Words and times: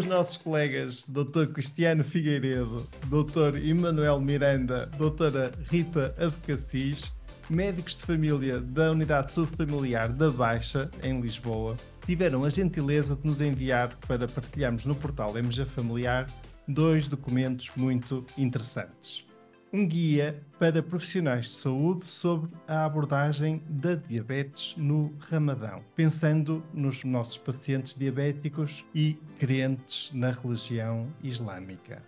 Os 0.00 0.06
nossos 0.06 0.38
colegas 0.38 1.04
Dr. 1.06 1.48
Cristiano 1.52 2.02
Figueiredo, 2.02 2.88
Dr. 3.04 3.58
Emanuel 3.62 4.18
Miranda, 4.18 4.86
Doutora 4.96 5.50
Rita 5.68 6.14
Advocacis, 6.18 7.12
médicos 7.50 7.96
de 7.96 8.04
família 8.04 8.62
da 8.62 8.92
Unidade 8.92 9.26
de 9.26 9.34
Saúde 9.34 9.54
Familiar 9.58 10.08
da 10.08 10.30
Baixa, 10.30 10.90
em 11.02 11.20
Lisboa, 11.20 11.76
tiveram 12.06 12.44
a 12.44 12.50
gentileza 12.50 13.14
de 13.14 13.26
nos 13.26 13.42
enviar 13.42 13.94
para 14.08 14.26
partilharmos 14.26 14.86
no 14.86 14.94
portal 14.94 15.36
MG 15.36 15.66
Familiar 15.66 16.24
dois 16.66 17.06
documentos 17.06 17.68
muito 17.76 18.24
interessantes 18.38 19.29
um 19.72 19.86
guia 19.86 20.42
para 20.58 20.82
profissionais 20.82 21.46
de 21.46 21.52
saúde 21.52 22.04
sobre 22.04 22.50
a 22.66 22.84
abordagem 22.84 23.62
da 23.68 23.94
diabetes 23.94 24.74
no 24.76 25.14
Ramadão, 25.20 25.82
pensando 25.94 26.62
nos 26.74 27.04
nossos 27.04 27.38
pacientes 27.38 27.94
diabéticos 27.94 28.84
e 28.94 29.16
crentes 29.38 30.10
na 30.12 30.32
religião 30.32 31.06
islâmica. 31.22 32.02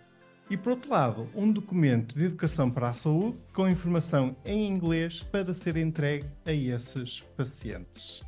E 0.49 0.57
por 0.57 0.71
outro 0.71 0.91
lado, 0.91 1.29
um 1.33 1.51
documento 1.51 2.17
de 2.17 2.25
educação 2.25 2.69
para 2.69 2.89
a 2.89 2.93
saúde 2.93 3.39
com 3.53 3.67
informação 3.67 4.35
em 4.45 4.67
inglês 4.67 5.23
para 5.23 5.53
ser 5.53 5.77
entregue 5.77 6.27
a 6.45 6.51
esses 6.51 7.21
pacientes. 7.37 8.21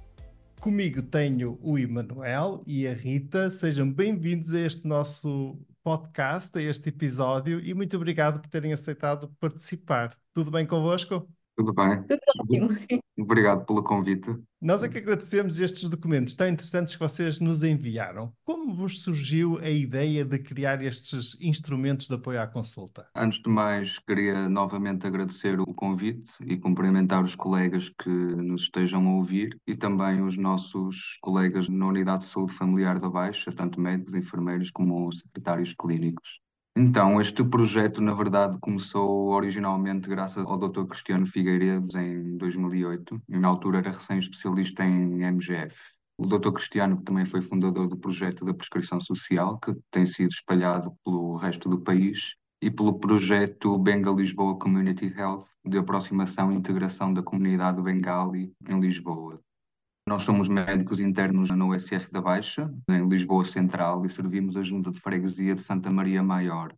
Comigo 0.62 1.02
tenho 1.02 1.60
o 1.62 1.78
Emanuel 1.78 2.64
e 2.66 2.88
a 2.88 2.94
Rita. 2.94 3.52
Sejam 3.52 3.92
bem-vindos 3.92 4.54
a 4.54 4.62
este 4.62 4.88
nosso 4.88 5.60
podcast, 5.86 6.58
a 6.58 6.62
este 6.64 6.90
episódio, 6.90 7.60
e 7.60 7.72
muito 7.76 7.96
obrigado 7.96 8.42
por 8.42 8.50
terem 8.50 8.74
aceitado 8.74 9.30
participar. 9.40 10.18
Tudo 10.34 10.50
bem 10.50 10.66
convosco? 10.66 11.30
Tudo 11.56 11.74
bem. 11.74 12.04
Tudo 12.04 12.20
ótimo. 12.66 13.00
Obrigado 13.18 13.66
pelo 13.66 13.82
convite. 13.82 14.30
Nós 14.62 14.84
é 14.84 14.90
que 14.90 14.98
agradecemos 14.98 15.60
estes 15.60 15.88
documentos 15.88 16.36
tão 16.36 16.48
interessantes 16.48 16.96
que 16.96 17.00
vocês 17.00 17.40
nos 17.40 17.64
enviaram. 17.64 18.34
Como 18.44 18.76
vos 18.76 19.02
surgiu 19.04 19.58
a 19.60 19.70
ideia 19.70 20.26
de 20.26 20.38
criar 20.38 20.84
estes 20.84 21.40
instrumentos 21.40 22.08
de 22.08 22.16
apoio 22.16 22.42
à 22.42 22.48
consulta? 22.48 23.08
Antes 23.16 23.42
de 23.42 23.50
mais, 23.50 23.98
queria 24.00 24.50
novamente 24.50 25.08
agradecer 25.08 25.60
o 25.60 25.74
convite 25.74 26.32
e 26.42 26.58
cumprimentar 26.58 27.24
os 27.24 27.36
colegas 27.36 27.90
que 28.02 28.10
nos 28.10 28.64
estejam 28.64 29.08
a 29.08 29.16
ouvir 29.16 29.58
e 29.66 29.78
também 29.78 30.22
os 30.22 30.38
nossos 30.38 31.18
colegas 31.22 31.70
na 31.70 31.88
Unidade 31.88 32.24
de 32.24 32.30
Saúde 32.30 32.54
Familiar 32.54 33.00
da 33.00 33.10
Baixa, 33.10 33.52
tanto 33.52 33.80
médicos, 33.80 34.14
enfermeiros 34.14 34.72
como 34.72 35.10
secretários 35.14 35.74
clínicos. 35.74 36.45
Então, 36.78 37.22
este 37.22 37.42
projeto, 37.42 38.02
na 38.02 38.14
verdade, 38.14 38.60
começou 38.60 39.30
originalmente 39.30 40.10
graças 40.10 40.46
ao 40.46 40.58
Dr. 40.58 40.86
Cristiano 40.86 41.26
Figueiredo 41.26 41.98
em 41.98 42.36
2008. 42.36 43.22
E, 43.30 43.40
na 43.40 43.48
altura 43.48 43.78
era 43.78 43.92
recém-especialista 43.92 44.84
em 44.84 45.24
MGF. 45.24 45.74
O 46.18 46.26
Dr. 46.26 46.52
Cristiano, 46.52 46.98
que 46.98 47.04
também 47.04 47.26
foi 47.26 47.42
fundador 47.42 47.88
do 47.88 47.98
projeto 47.98 48.44
da 48.44 48.54
prescrição 48.54 49.00
social, 49.00 49.58
que 49.60 49.74
tem 49.90 50.06
sido 50.06 50.32
espalhado 50.32 50.94
pelo 51.04 51.38
resto 51.38 51.70
do 51.70 51.80
país, 51.80 52.36
e 52.62 52.70
pelo 52.70 53.00
projeto 53.00 53.78
Benga 53.78 54.12
Lisboa 54.12 54.58
Community 54.58 55.14
Health, 55.16 55.46
de 55.66 55.78
aproximação 55.78 56.52
e 56.52 56.56
integração 56.56 57.14
da 57.14 57.24
comunidade 57.24 57.82
bengali 57.82 58.54
em 58.68 58.80
Lisboa. 58.80 59.40
Nós 60.08 60.22
somos 60.22 60.48
médicos 60.48 61.00
internos 61.00 61.50
na 61.50 61.66
USF 61.66 62.12
da 62.12 62.22
Baixa, 62.22 62.72
em 62.88 63.08
Lisboa 63.08 63.44
Central, 63.44 64.06
e 64.06 64.10
servimos 64.10 64.56
a 64.56 64.62
Junta 64.62 64.92
de 64.92 65.00
Freguesia 65.00 65.56
de 65.56 65.62
Santa 65.62 65.90
Maria 65.90 66.22
Maior. 66.22 66.76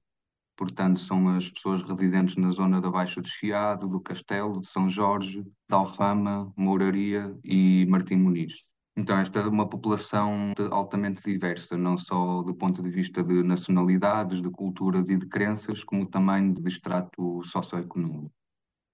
Portanto, 0.55 1.01
são 1.01 1.27
as 1.35 1.49
pessoas 1.49 1.81
residentes 1.81 2.37
na 2.37 2.51
zona 2.51 2.79
da 2.79 2.89
Baixa 2.89 3.21
de 3.21 3.29
Chiado, 3.29 3.85
do 3.85 3.99
Castelo, 3.99 4.61
de 4.61 4.67
São 4.67 4.89
Jorge, 4.89 5.41
de 5.43 5.75
Alfama, 5.75 6.53
Mouraria 6.55 7.37
e 7.43 7.85
Martim 7.89 8.15
Muniz. 8.15 8.63
Então, 8.95 9.17
esta 9.17 9.39
é 9.39 9.47
uma 9.47 9.67
população 9.67 10.53
altamente 10.71 11.21
diversa, 11.21 11.77
não 11.77 11.97
só 11.97 12.41
do 12.41 12.55
ponto 12.55 12.81
de 12.81 12.89
vista 12.89 13.21
de 13.21 13.43
nacionalidades, 13.43 14.41
de 14.41 14.49
culturas 14.49 15.09
e 15.09 15.17
de 15.17 15.27
crenças, 15.27 15.83
como 15.83 16.05
também 16.05 16.53
de 16.53 16.65
extrato 16.65 17.43
socioeconómico. 17.43 18.31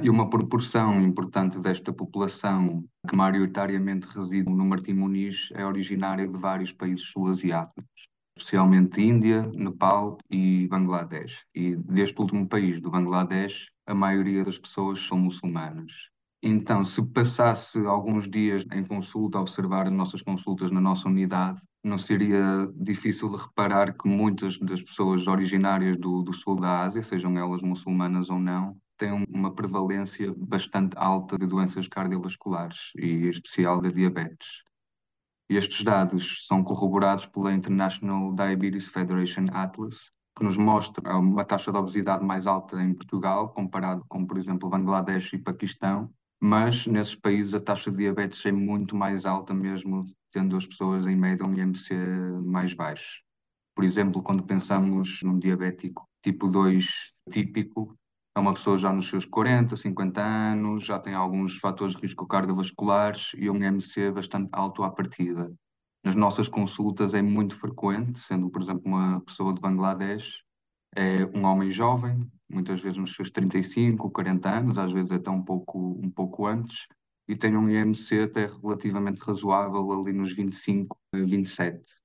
E 0.03 0.09
uma 0.09 0.29
proporção 0.29 0.99
importante 0.99 1.57
desta 1.59 1.93
população, 1.93 2.83
que 3.07 3.15
maioritariamente 3.15 4.05
reside 4.05 4.49
no 4.49 4.65
Martim 4.65 4.91
Muniz, 4.91 5.47
é 5.53 5.65
originária 5.65 6.27
de 6.27 6.37
vários 6.37 6.73
países 6.73 7.07
sul-asiáticos, 7.07 7.85
especialmente 8.37 9.01
Índia, 9.01 9.49
Nepal 9.55 10.17
e 10.29 10.67
Bangladesh. 10.67 11.45
E 11.55 11.77
deste 11.77 12.19
último 12.19 12.45
país, 12.49 12.81
do 12.81 12.91
Bangladesh, 12.91 13.69
a 13.87 13.95
maioria 13.95 14.43
das 14.43 14.57
pessoas 14.57 14.99
são 14.99 15.17
muçulmanas. 15.17 15.93
Então, 16.43 16.83
se 16.83 17.01
passasse 17.01 17.79
alguns 17.85 18.29
dias 18.29 18.65
em 18.73 18.83
consulta, 18.83 19.37
a 19.37 19.41
observar 19.41 19.87
as 19.87 19.93
nossas 19.93 20.21
consultas 20.21 20.69
na 20.69 20.81
nossa 20.81 21.07
unidade, 21.07 21.61
não 21.81 21.97
seria 21.97 22.69
difícil 22.75 23.29
de 23.29 23.37
reparar 23.37 23.93
que 23.93 24.05
muitas 24.05 24.59
das 24.59 24.81
pessoas 24.81 25.27
originárias 25.27 25.97
do, 25.97 26.23
do 26.23 26.33
sul 26.33 26.59
da 26.59 26.81
Ásia, 26.81 27.01
sejam 27.01 27.37
elas 27.37 27.61
muçulmanas 27.61 28.29
ou 28.29 28.37
não, 28.37 28.75
têm 28.97 29.25
uma 29.29 29.53
prevalência 29.53 30.33
bastante 30.37 30.97
alta 30.97 31.37
de 31.37 31.45
doenças 31.45 31.87
cardiovasculares 31.87 32.91
e 32.95 33.05
em 33.05 33.29
especial 33.29 33.81
da 33.81 33.89
diabetes. 33.89 34.63
Estes 35.49 35.83
dados 35.83 36.45
são 36.47 36.63
corroborados 36.63 37.25
pela 37.25 37.53
International 37.53 38.33
Diabetes 38.33 38.87
Federation 38.87 39.45
Atlas, 39.51 40.11
que 40.35 40.43
nos 40.43 40.57
mostra 40.57 41.17
uma 41.17 41.45
taxa 41.45 41.71
de 41.71 41.77
obesidade 41.77 42.25
mais 42.25 42.47
alta 42.47 42.81
em 42.81 42.93
Portugal, 42.93 43.49
comparado 43.49 44.03
com, 44.07 44.25
por 44.25 44.37
exemplo, 44.37 44.69
Bangladesh 44.69 45.33
e 45.33 45.37
Paquistão, 45.37 46.11
mas 46.41 46.87
nesses 46.87 47.15
países 47.15 47.53
a 47.53 47.59
taxa 47.59 47.91
de 47.91 47.97
diabetes 47.97 48.43
é 48.45 48.51
muito 48.51 48.95
mais 48.95 49.25
alta 49.25 49.53
mesmo, 49.53 50.05
tendo 50.31 50.57
as 50.57 50.65
pessoas 50.65 51.05
em 51.05 51.15
média 51.15 51.45
um 51.45 51.53
IMC 51.53 51.93
mais 52.43 52.73
baixo. 52.73 53.21
Por 53.75 53.83
exemplo, 53.83 54.21
quando 54.21 54.43
pensamos 54.43 55.21
num 55.23 55.39
diabético 55.39 56.07
tipo 56.23 56.47
2 56.47 56.85
típico, 57.29 57.95
é 58.35 58.39
uma 58.39 58.53
pessoa 58.53 58.79
já 58.79 58.91
nos 58.91 59.07
seus 59.07 59.25
40, 59.25 59.75
50 59.75 60.21
anos, 60.21 60.85
já 60.85 60.99
tem 60.99 61.13
alguns 61.13 61.57
fatores 61.57 61.95
de 61.95 62.01
risco 62.01 62.25
cardiovasculares 62.25 63.31
e 63.35 63.49
um 63.49 63.63
MC 63.63 64.11
bastante 64.11 64.49
alto 64.51 64.83
à 64.83 64.89
partida. 64.89 65.53
Nas 66.03 66.15
nossas 66.15 66.47
consultas 66.47 67.13
é 67.13 67.21
muito 67.21 67.57
frequente, 67.57 68.19
sendo, 68.19 68.49
por 68.49 68.61
exemplo, 68.61 68.81
uma 68.85 69.21
pessoa 69.21 69.53
de 69.53 69.61
Bangladesh, 69.61 70.43
é 70.95 71.25
um 71.35 71.45
homem 71.45 71.71
jovem, 71.71 72.29
muitas 72.49 72.81
vezes 72.81 72.97
nos 72.97 73.13
seus 73.15 73.29
35, 73.29 74.11
40 74.11 74.49
anos, 74.49 74.77
às 74.77 74.91
vezes 74.91 75.11
até 75.11 75.29
um 75.29 75.41
pouco, 75.41 75.99
um 76.03 76.09
pouco 76.09 76.45
antes, 76.45 76.87
e 77.27 77.35
tem 77.35 77.55
um 77.55 77.69
IMC 77.69 78.23
até 78.23 78.47
relativamente 78.47 79.19
razoável 79.19 79.91
ali 79.91 80.11
nos 80.11 80.33
25, 80.33 80.97
27. 81.15 82.02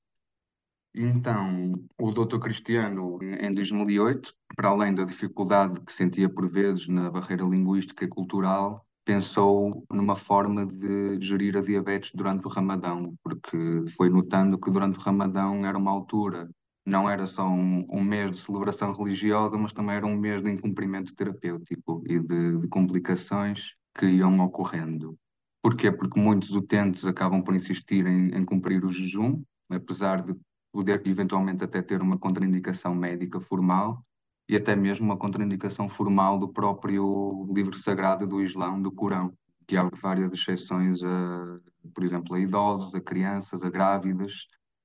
Então, 1.00 1.80
o 1.96 2.10
Dr. 2.10 2.40
Cristiano, 2.40 3.20
em 3.22 3.54
2008, 3.54 4.34
para 4.56 4.70
além 4.70 4.92
da 4.92 5.04
dificuldade 5.04 5.80
que 5.82 5.92
sentia 5.92 6.28
por 6.28 6.50
vezes 6.50 6.88
na 6.88 7.08
barreira 7.08 7.44
linguística 7.44 8.04
e 8.04 8.08
cultural, 8.08 8.84
pensou 9.04 9.86
numa 9.92 10.16
forma 10.16 10.66
de 10.66 11.20
gerir 11.20 11.56
a 11.56 11.60
diabetes 11.60 12.10
durante 12.12 12.44
o 12.44 12.50
Ramadão, 12.50 13.14
porque 13.22 13.56
foi 13.96 14.10
notando 14.10 14.58
que 14.58 14.72
durante 14.72 14.98
o 14.98 15.00
Ramadão 15.00 15.64
era 15.64 15.78
uma 15.78 15.92
altura, 15.92 16.50
não 16.84 17.08
era 17.08 17.28
só 17.28 17.46
um, 17.48 17.86
um 17.88 18.02
mês 18.02 18.32
de 18.32 18.38
celebração 18.38 18.92
religiosa, 18.92 19.56
mas 19.56 19.72
também 19.72 19.94
era 19.94 20.06
um 20.06 20.16
mês 20.16 20.42
de 20.42 20.50
incumprimento 20.50 21.14
terapêutico 21.14 22.02
e 22.06 22.18
de, 22.18 22.58
de 22.58 22.66
complicações 22.66 23.76
que 23.96 24.04
iam 24.04 24.40
ocorrendo. 24.40 25.16
Porquê? 25.62 25.92
Porque 25.92 26.18
muitos 26.18 26.50
utentes 26.50 27.04
acabam 27.04 27.40
por 27.40 27.54
insistir 27.54 28.04
em, 28.04 28.34
em 28.34 28.42
cumprir 28.42 28.84
o 28.84 28.90
jejum, 28.90 29.40
apesar 29.70 30.22
de 30.22 30.34
poder 30.72 31.02
eventualmente 31.06 31.64
até 31.64 31.82
ter 31.82 32.00
uma 32.02 32.18
contraindicação 32.18 32.94
médica 32.94 33.40
formal 33.40 34.04
e 34.48 34.56
até 34.56 34.74
mesmo 34.74 35.06
uma 35.06 35.16
contraindicação 35.16 35.88
formal 35.88 36.38
do 36.38 36.48
próprio 36.48 37.46
livro 37.52 37.76
sagrado 37.76 38.26
do 38.26 38.42
Islão, 38.42 38.80
do 38.80 38.90
Corão, 38.90 39.32
que 39.66 39.76
há 39.76 39.88
várias 40.00 40.32
exceções, 40.32 41.02
a, 41.02 41.58
por 41.94 42.04
exemplo, 42.04 42.34
a 42.34 42.40
idosos, 42.40 42.94
a 42.94 43.00
crianças, 43.00 43.62
a 43.62 43.68
grávidas 43.68 44.32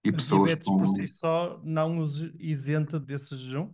e 0.04 0.10
a 0.10 0.14
pessoas 0.14 0.44
diabetes 0.46 0.68
com... 0.68 0.78
por 0.78 0.88
si 0.88 1.08
só 1.08 1.62
não 1.64 2.00
os 2.00 2.22
isenta 2.40 3.00
desse 3.00 3.38
jejum? 3.38 3.72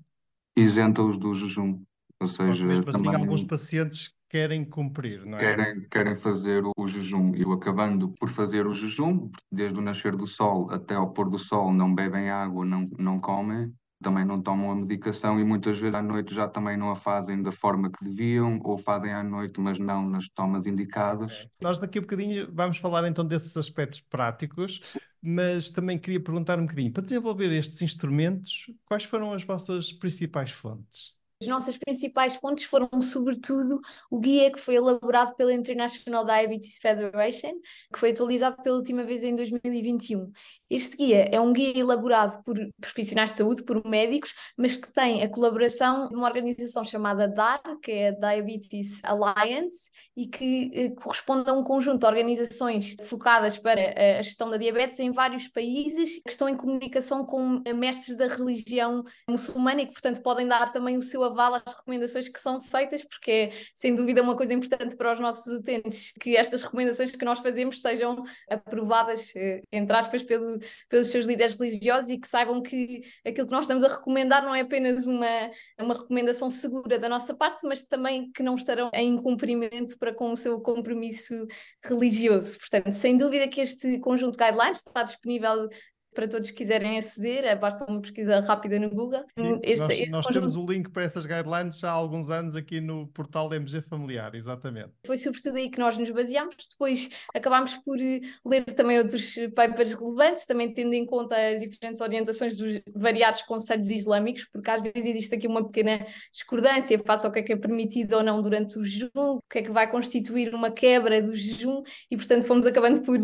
isenta-os 0.56 1.18
do 1.18 1.34
jejum. 1.34 1.82
Ou 2.20 2.28
seja, 2.28 2.66
Mesmo 2.66 2.90
assim, 2.90 3.04
também 3.04 3.16
alguns 3.16 3.44
pacientes 3.44 4.14
querem 4.30 4.64
cumprir, 4.64 5.26
não 5.26 5.38
é? 5.38 5.42
querem, 5.42 5.88
querem 5.90 6.16
fazer 6.16 6.64
o, 6.64 6.72
o 6.78 6.88
jejum. 6.88 7.36
E 7.36 7.42
eu 7.42 7.52
acabando 7.52 8.10
por 8.20 8.30
fazer 8.30 8.68
o 8.68 8.74
jejum, 8.74 9.30
desde 9.52 9.78
o 9.78 9.82
nascer 9.82 10.16
do 10.16 10.28
sol 10.28 10.72
até 10.72 10.94
ao 10.96 11.12
pôr 11.12 11.30
do 11.30 11.40
sol, 11.40 11.74
não 11.74 11.94
bebem 11.94 12.30
água, 12.30 12.64
não, 12.64 12.86
não 12.98 13.20
comem, 13.20 13.74
também 14.02 14.24
não 14.24 14.42
tomam 14.42 14.72
a 14.72 14.76
medicação 14.76 15.40
e 15.40 15.44
muitas 15.44 15.78
vezes 15.78 15.96
à 15.96 16.02
noite 16.02 16.34
já 16.34 16.48
também 16.48 16.78
não 16.78 16.90
a 16.90 16.96
fazem 16.96 17.42
da 17.42 17.52
forma 17.52 17.92
que 17.92 18.06
deviam, 18.06 18.60
ou 18.64 18.78
fazem 18.78 19.12
à 19.12 19.24
noite, 19.24 19.60
mas 19.60 19.78
não 19.78 20.08
nas 20.08 20.30
tomas 20.30 20.66
indicadas. 20.66 21.46
Nós 21.60 21.78
daqui 21.78 21.98
a 21.98 22.02
bocadinho 22.02 22.48
vamos 22.54 22.78
falar 22.78 23.08
então 23.08 23.26
desses 23.26 23.58
aspectos 23.58 24.00
práticos, 24.00 24.80
mas 25.22 25.70
também 25.70 25.98
queria 25.98 26.20
perguntar 26.20 26.60
um 26.60 26.64
bocadinho, 26.64 26.94
para 26.94 27.04
desenvolver 27.04 27.52
estes 27.52 27.82
instrumentos, 27.82 28.72
quais 28.86 29.04
foram 29.04 29.34
as 29.34 29.44
vossas 29.44 29.92
principais 29.92 30.52
fontes? 30.52 31.19
As 31.42 31.48
nossas 31.48 31.78
principais 31.78 32.36
fontes 32.36 32.66
foram, 32.66 32.90
sobretudo, 33.02 33.80
o 34.12 34.20
guia 34.20 34.52
que 34.52 34.60
foi 34.60 34.76
elaborado 34.76 35.34
pela 35.38 35.54
International 35.54 36.26
Diabetes 36.26 36.78
Federation, 36.82 37.54
que 37.94 37.98
foi 37.98 38.12
atualizado 38.12 38.62
pela 38.62 38.76
última 38.76 39.06
vez 39.06 39.24
em 39.24 39.34
2021. 39.34 40.30
Este 40.70 40.98
guia 40.98 41.30
é 41.32 41.40
um 41.40 41.54
guia 41.54 41.80
elaborado 41.80 42.44
por 42.44 42.58
profissionais 42.82 43.32
de 43.32 43.38
saúde, 43.38 43.64
por 43.64 43.88
médicos, 43.88 44.34
mas 44.58 44.76
que 44.76 44.92
tem 44.92 45.24
a 45.24 45.30
colaboração 45.30 46.10
de 46.10 46.18
uma 46.18 46.28
organização 46.28 46.84
chamada 46.84 47.26
DAR, 47.26 47.62
que 47.82 47.90
é 47.90 48.10
a 48.10 48.12
Diabetes 48.12 49.00
Alliance, 49.06 49.90
e 50.18 50.28
que 50.28 50.70
eh, 50.74 50.90
corresponde 50.90 51.50
a 51.50 51.54
um 51.54 51.64
conjunto 51.64 52.00
de 52.00 52.06
organizações 52.06 52.98
focadas 53.04 53.58
para 53.58 54.20
a 54.20 54.22
gestão 54.22 54.50
da 54.50 54.58
diabetes 54.58 55.00
em 55.00 55.12
vários 55.12 55.48
países, 55.48 56.22
que 56.22 56.32
estão 56.32 56.50
em 56.50 56.58
comunicação 56.58 57.26
com 57.26 57.64
mestres 57.74 58.18
da 58.18 58.28
religião 58.28 59.06
muçulmana 59.30 59.84
e 59.84 59.86
que, 59.86 59.94
portanto, 59.94 60.22
podem 60.22 60.46
dar 60.46 60.70
também 60.74 60.98
o 60.98 61.02
seu 61.02 61.29
aval 61.30 61.56
às 61.56 61.74
recomendações 61.74 62.28
que 62.28 62.40
são 62.40 62.60
feitas, 62.60 63.04
porque 63.04 63.32
é, 63.32 63.52
sem 63.74 63.96
dúvida, 63.96 64.22
uma 64.22 64.36
coisa 64.36 64.54
importante 64.54 64.96
para 64.96 65.14
os 65.14 65.20
nossos 65.20 65.48
utentes 65.48 66.12
que 66.20 66.36
estas 66.36 66.62
recomendações 66.62 67.16
que 67.16 67.26
nós 67.26 67.40
fazemos 67.40 67.82
sejam 67.82 68.24
aprovadas, 68.50 69.34
eh, 69.36 69.62
entre 69.72 69.96
aspas, 69.96 70.24
pelo, 70.24 70.60
pelos 70.88 71.08
seus 71.08 71.26
líderes 71.26 71.56
religiosos 71.56 72.10
e 72.10 72.18
que 72.18 72.28
saibam 72.28 72.62
que 72.62 73.02
aquilo 73.26 73.48
que 73.48 73.54
nós 73.54 73.64
estamos 73.64 73.84
a 73.84 73.88
recomendar 73.88 74.44
não 74.44 74.54
é 74.54 74.62
apenas 74.62 75.08
uma, 75.08 75.52
uma 75.80 75.94
recomendação 75.94 76.50
segura 76.50 77.00
da 77.00 77.10
nossa 77.10 77.36
parte, 77.36 77.66
mas 77.66 77.84
também 77.84 78.32
que 78.32 78.44
não 78.44 78.56
estarão 78.56 78.90
em 78.94 79.18
cumprimento 79.18 79.98
para 79.98 80.14
com 80.14 80.32
o 80.32 80.38
seu 80.38 80.60
compromisso 80.62 81.48
religioso. 81.84 82.58
Portanto, 82.58 82.94
sem 82.94 83.18
dúvida 83.18 83.48
que 83.48 83.62
este 83.62 84.00
conjunto 84.00 84.38
de 84.38 84.44
guidelines 84.44 84.78
está 84.78 85.04
disponível 85.04 85.70
para 86.14 86.28
todos 86.28 86.52
que 86.52 86.58
quiserem 86.58 86.98
aceder, 86.98 87.46
é, 87.46 87.56
basta 87.56 87.86
uma 87.90 88.02
pesquisa 88.02 88.40
rápida 88.42 88.80
no 88.80 88.90
Google. 88.90 89.24
Sim, 89.38 89.60
este, 89.64 89.82
nós, 89.82 89.92
este 89.92 90.10
nós 90.10 90.26
conjunto... 90.26 90.42
temos 90.42 90.56
o 90.58 90.66
link 90.66 90.90
para 90.90 91.04
essas 91.04 91.26
guidelines 91.26 91.80
já 91.80 91.90
há 91.90 91.94
alguns 91.94 92.30
anos 92.30 92.56
aqui 92.56 92.82
no 92.82 93.08
portal 93.08 93.54
MG 93.54 93.82
Familiar, 93.82 94.34
exatamente. 94.36 94.92
Foi 95.06 95.18
sobretudo 95.18 95.58
aí 95.58 95.70
que 95.70 95.80
nós 95.80 95.98
nos 95.98 96.10
baseámos, 96.10 96.56
depois 96.70 97.10
acabámos 97.34 97.76
por 97.78 98.00
eh, 98.00 98.22
ler 98.46 98.64
também 98.66 98.98
outros 98.98 99.36
papers 99.56 99.94
relevantes, 99.94 100.46
também 100.46 100.74
tendo 100.74 100.94
em 100.94 101.06
conta 101.06 101.36
as 101.36 101.60
diferentes 101.60 102.02
orientações 102.02 102.58
dos 102.58 102.80
variados 102.94 103.42
conselhos 103.44 103.90
islâmicos, 103.90 104.48
porque 104.52 104.70
às 104.70 104.82
vezes 104.82 105.06
existe 105.06 105.36
aqui 105.36 105.48
uma 105.48 105.66
pequena 105.66 106.06
discordância 106.32 107.00
face 107.00 107.26
ao 107.26 107.32
que 107.32 107.40
é 107.40 107.44
que 107.44 107.54
é 107.54 107.58
permitido 107.58 108.18
ou 108.18 108.24
não 108.24 108.42
durante 108.42 108.78
o 108.78 108.84
jejum, 108.84 109.10
o 109.16 109.42
que 109.50 109.60
é 109.60 109.62
que 109.62 109.72
vai 109.72 109.90
constituir 109.90 110.54
uma 110.54 110.72
quebra 110.72 111.22
do 111.22 111.36
jejum, 111.36 111.82
e 112.10 112.18
portanto 112.18 112.46
fomos 112.46 112.66
acabando 112.66 113.02
por 113.02 113.20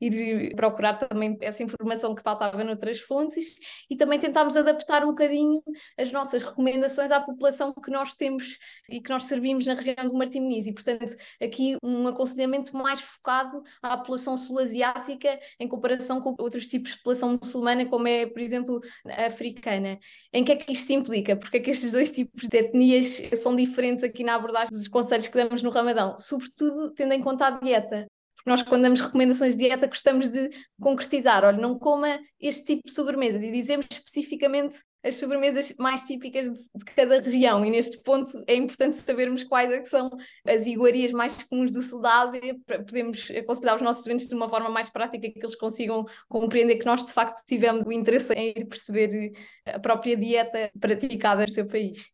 ir 0.00 0.54
procurar 0.54 0.94
também 0.94 1.36
essa 1.40 1.62
informação 1.62 2.14
que 2.14 2.22
faltava 2.22 2.62
noutras 2.62 3.00
fontes 3.00 3.56
e 3.90 3.96
também 3.96 4.18
tentámos 4.18 4.56
adaptar 4.56 5.04
um 5.04 5.08
bocadinho 5.08 5.62
as 5.98 6.12
nossas 6.12 6.42
recomendações 6.42 7.10
à 7.10 7.20
população 7.20 7.72
que 7.72 7.90
nós 7.90 8.14
temos 8.14 8.58
e 8.90 9.00
que 9.00 9.10
nós 9.10 9.24
servimos 9.24 9.66
na 9.66 9.74
região 9.74 10.06
do 10.06 10.14
Martim 10.14 10.40
Muniz 10.40 10.66
e 10.66 10.72
portanto 10.72 11.04
aqui 11.42 11.76
um 11.82 12.06
aconselhamento 12.06 12.76
mais 12.76 13.00
focado 13.00 13.62
à 13.82 13.96
população 13.96 14.36
sul-asiática 14.36 15.38
em 15.58 15.68
comparação 15.68 16.20
com 16.20 16.34
outros 16.38 16.66
tipos 16.66 16.92
de 16.92 16.98
população 16.98 17.38
muçulmana 17.40 17.86
como 17.86 18.06
é 18.06 18.26
por 18.26 18.40
exemplo 18.40 18.80
a 19.06 19.26
africana. 19.26 19.98
Em 20.32 20.44
que 20.44 20.52
é 20.52 20.56
que 20.56 20.72
isto 20.72 20.92
implica? 20.92 21.36
Porque 21.36 21.58
é 21.58 21.60
que 21.60 21.70
estes 21.70 21.92
dois 21.92 22.12
tipos 22.12 22.48
de 22.48 22.58
etnias 22.58 23.22
são 23.36 23.56
diferentes 23.56 24.04
aqui 24.04 24.22
na 24.24 24.34
abordagem 24.34 24.70
dos 24.70 24.88
conselhos 24.88 25.28
que 25.28 25.36
damos 25.36 25.62
no 25.62 25.70
Ramadão? 25.70 26.16
Sobretudo 26.18 26.92
tendo 26.92 27.12
em 27.12 27.20
conta 27.20 27.46
a 27.46 27.50
dieta 27.50 28.06
nós, 28.46 28.62
quando 28.62 28.82
damos 28.82 29.00
recomendações 29.00 29.56
de 29.56 29.64
dieta, 29.64 29.88
gostamos 29.88 30.28
de 30.28 30.48
concretizar: 30.80 31.44
olha, 31.44 31.58
não 31.58 31.76
coma 31.76 32.18
este 32.40 32.64
tipo 32.64 32.86
de 32.86 32.92
sobremesas 32.92 33.42
e 33.42 33.50
dizemos 33.50 33.86
especificamente 33.90 34.78
as 35.02 35.16
sobremesas 35.16 35.74
mais 35.78 36.04
típicas 36.04 36.46
de, 36.48 36.60
de, 36.74 36.84
cada 36.84 37.20
região. 37.20 37.64
E 37.64 37.70
neste 37.70 38.00
ponto 38.04 38.30
é 38.46 38.54
importante 38.54 38.96
sabermos 38.96 39.42
quais 39.42 39.72
é 39.72 39.84
são 39.84 40.10
as 40.46 40.66
iguarias 40.66 41.10
mais 41.10 41.42
comuns 41.42 41.72
do 41.72 41.82
sul 41.82 42.00
da 42.00 42.20
Ásia, 42.20 42.56
para 42.64 42.84
podermos 42.84 43.30
aconselhar 43.32 43.74
os 43.74 43.82
nossos 43.82 44.00
estudantes 44.02 44.28
de 44.28 44.34
uma 44.34 44.48
forma 44.48 44.70
mais 44.70 44.88
prática 44.88 45.28
que 45.28 45.38
eles 45.38 45.56
consigam 45.56 46.04
compreender 46.28 46.76
que 46.76 46.86
nós 46.86 47.04
de 47.04 47.12
facto 47.12 47.44
tivemos 47.44 47.84
o 47.84 47.92
interesse 47.92 48.32
em 48.32 48.50
ir 48.56 48.66
perceber 48.66 49.32
a 49.66 49.80
própria 49.80 50.16
dieta 50.16 50.70
praticada 50.78 51.42
no 51.42 51.50
seu 51.50 51.66
país. 51.66 52.10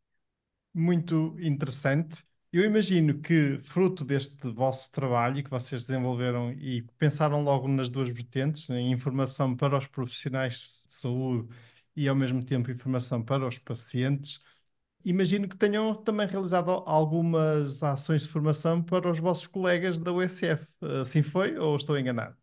Muito 0.74 1.36
interessante. 1.40 2.24
Eu 2.52 2.64
imagino 2.64 3.18
que, 3.20 3.58
fruto 3.62 4.04
deste 4.04 4.50
vosso 4.50 4.90
trabalho 4.92 5.42
que 5.42 5.48
vocês 5.50 5.84
desenvolveram 5.86 6.52
e 6.52 6.82
pensaram 6.98 7.42
logo 7.42 7.66
nas 7.66 7.88
duas 7.88 8.10
vertentes, 8.10 8.68
em 8.68 8.92
informação 8.92 9.56
para 9.56 9.78
os 9.78 9.86
profissionais 9.86 10.84
de 10.86 10.92
saúde 10.94 11.48
e, 11.96 12.06
ao 12.08 12.14
mesmo 12.14 12.44
tempo, 12.44 12.70
informação 12.70 13.22
para 13.24 13.46
os 13.48 13.58
pacientes, 13.58 14.38
imagino 15.04 15.48
que 15.48 15.56
tenham 15.56 15.94
também 16.04 16.26
realizado 16.28 16.70
algumas 16.86 17.82
ações 17.82 18.22
de 18.24 18.28
formação 18.28 18.82
para 18.82 19.10
os 19.10 19.18
vossos 19.20 19.46
colegas 19.46 19.98
da 19.98 20.12
USF. 20.12 20.66
Assim 21.02 21.22
foi 21.22 21.58
ou 21.58 21.76
estou 21.76 21.98
enganado? 21.98 22.36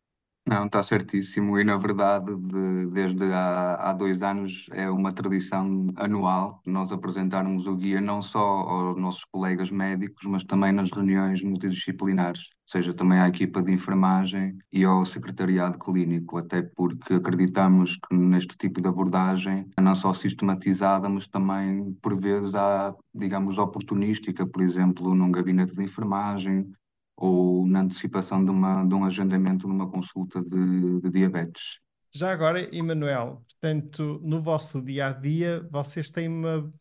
Não, 0.46 0.66
está 0.66 0.82
certíssimo. 0.82 1.60
E 1.60 1.64
na 1.64 1.78
verdade, 1.78 2.36
de- 2.36 2.88
desde 2.88 3.24
há, 3.32 3.76
há 3.76 3.94
dois 3.94 4.22
anos 4.24 4.66
é 4.72 4.90
uma 4.90 5.12
tradição 5.14 5.88
anual 5.96 6.60
nós 6.66 6.92
apresentarmos 6.92 7.68
o 7.68 7.76
guia 7.76 8.02
não 8.02 8.22
só 8.24 8.40
aos 8.40 8.98
nossos 9.00 9.24
colegas 9.26 9.70
médicos, 9.70 10.26
mas 10.26 10.44
também 10.44 10.72
nas 10.72 10.90
reuniões 10.92 11.44
multidisciplinares, 11.44 12.50
seja 12.66 12.94
também 12.96 13.20
à 13.20 13.28
equipa 13.28 13.62
de 13.62 13.72
enfermagem 13.72 14.58
e 14.74 14.84
ao 14.84 15.06
secretariado 15.06 15.78
clínico, 15.78 16.38
até 16.38 16.64
porque 16.64 17.14
acreditamos 17.14 17.96
que 18.08 18.16
neste 18.16 18.58
tipo 18.58 18.82
de 18.82 18.88
abordagem 18.88 19.68
é 19.78 19.82
não 19.82 19.96
só 19.96 20.14
sistematizada, 20.14 21.08
mas 21.08 21.28
também 21.28 21.94
por 22.02 22.20
vezes 22.20 22.56
há, 22.56 22.96
digamos, 23.14 23.60
oportunística, 23.60 24.48
por 24.48 24.64
exemplo, 24.64 25.14
num 25.14 25.32
gabinete 25.32 25.76
de 25.76 25.84
enfermagem 25.84 26.72
ou 27.20 27.68
na 27.68 27.82
antecipação 27.82 28.44
de, 28.44 28.50
uma, 28.50 28.84
de 28.86 28.94
um 28.94 29.04
agendamento 29.04 29.68
de 29.68 29.74
uma 29.74 29.90
consulta 29.90 30.42
de, 30.42 31.02
de 31.02 31.10
diabetes. 31.12 31.80
Já 32.16 32.32
agora, 32.32 32.74
Emanuel, 32.76 33.44
portanto, 33.48 34.20
no 34.24 34.42
vosso 34.42 34.84
dia 34.84 35.08
a 35.08 35.12
dia, 35.12 35.68
vocês 35.70 36.10
têm 36.10 36.28
uma 36.28 36.72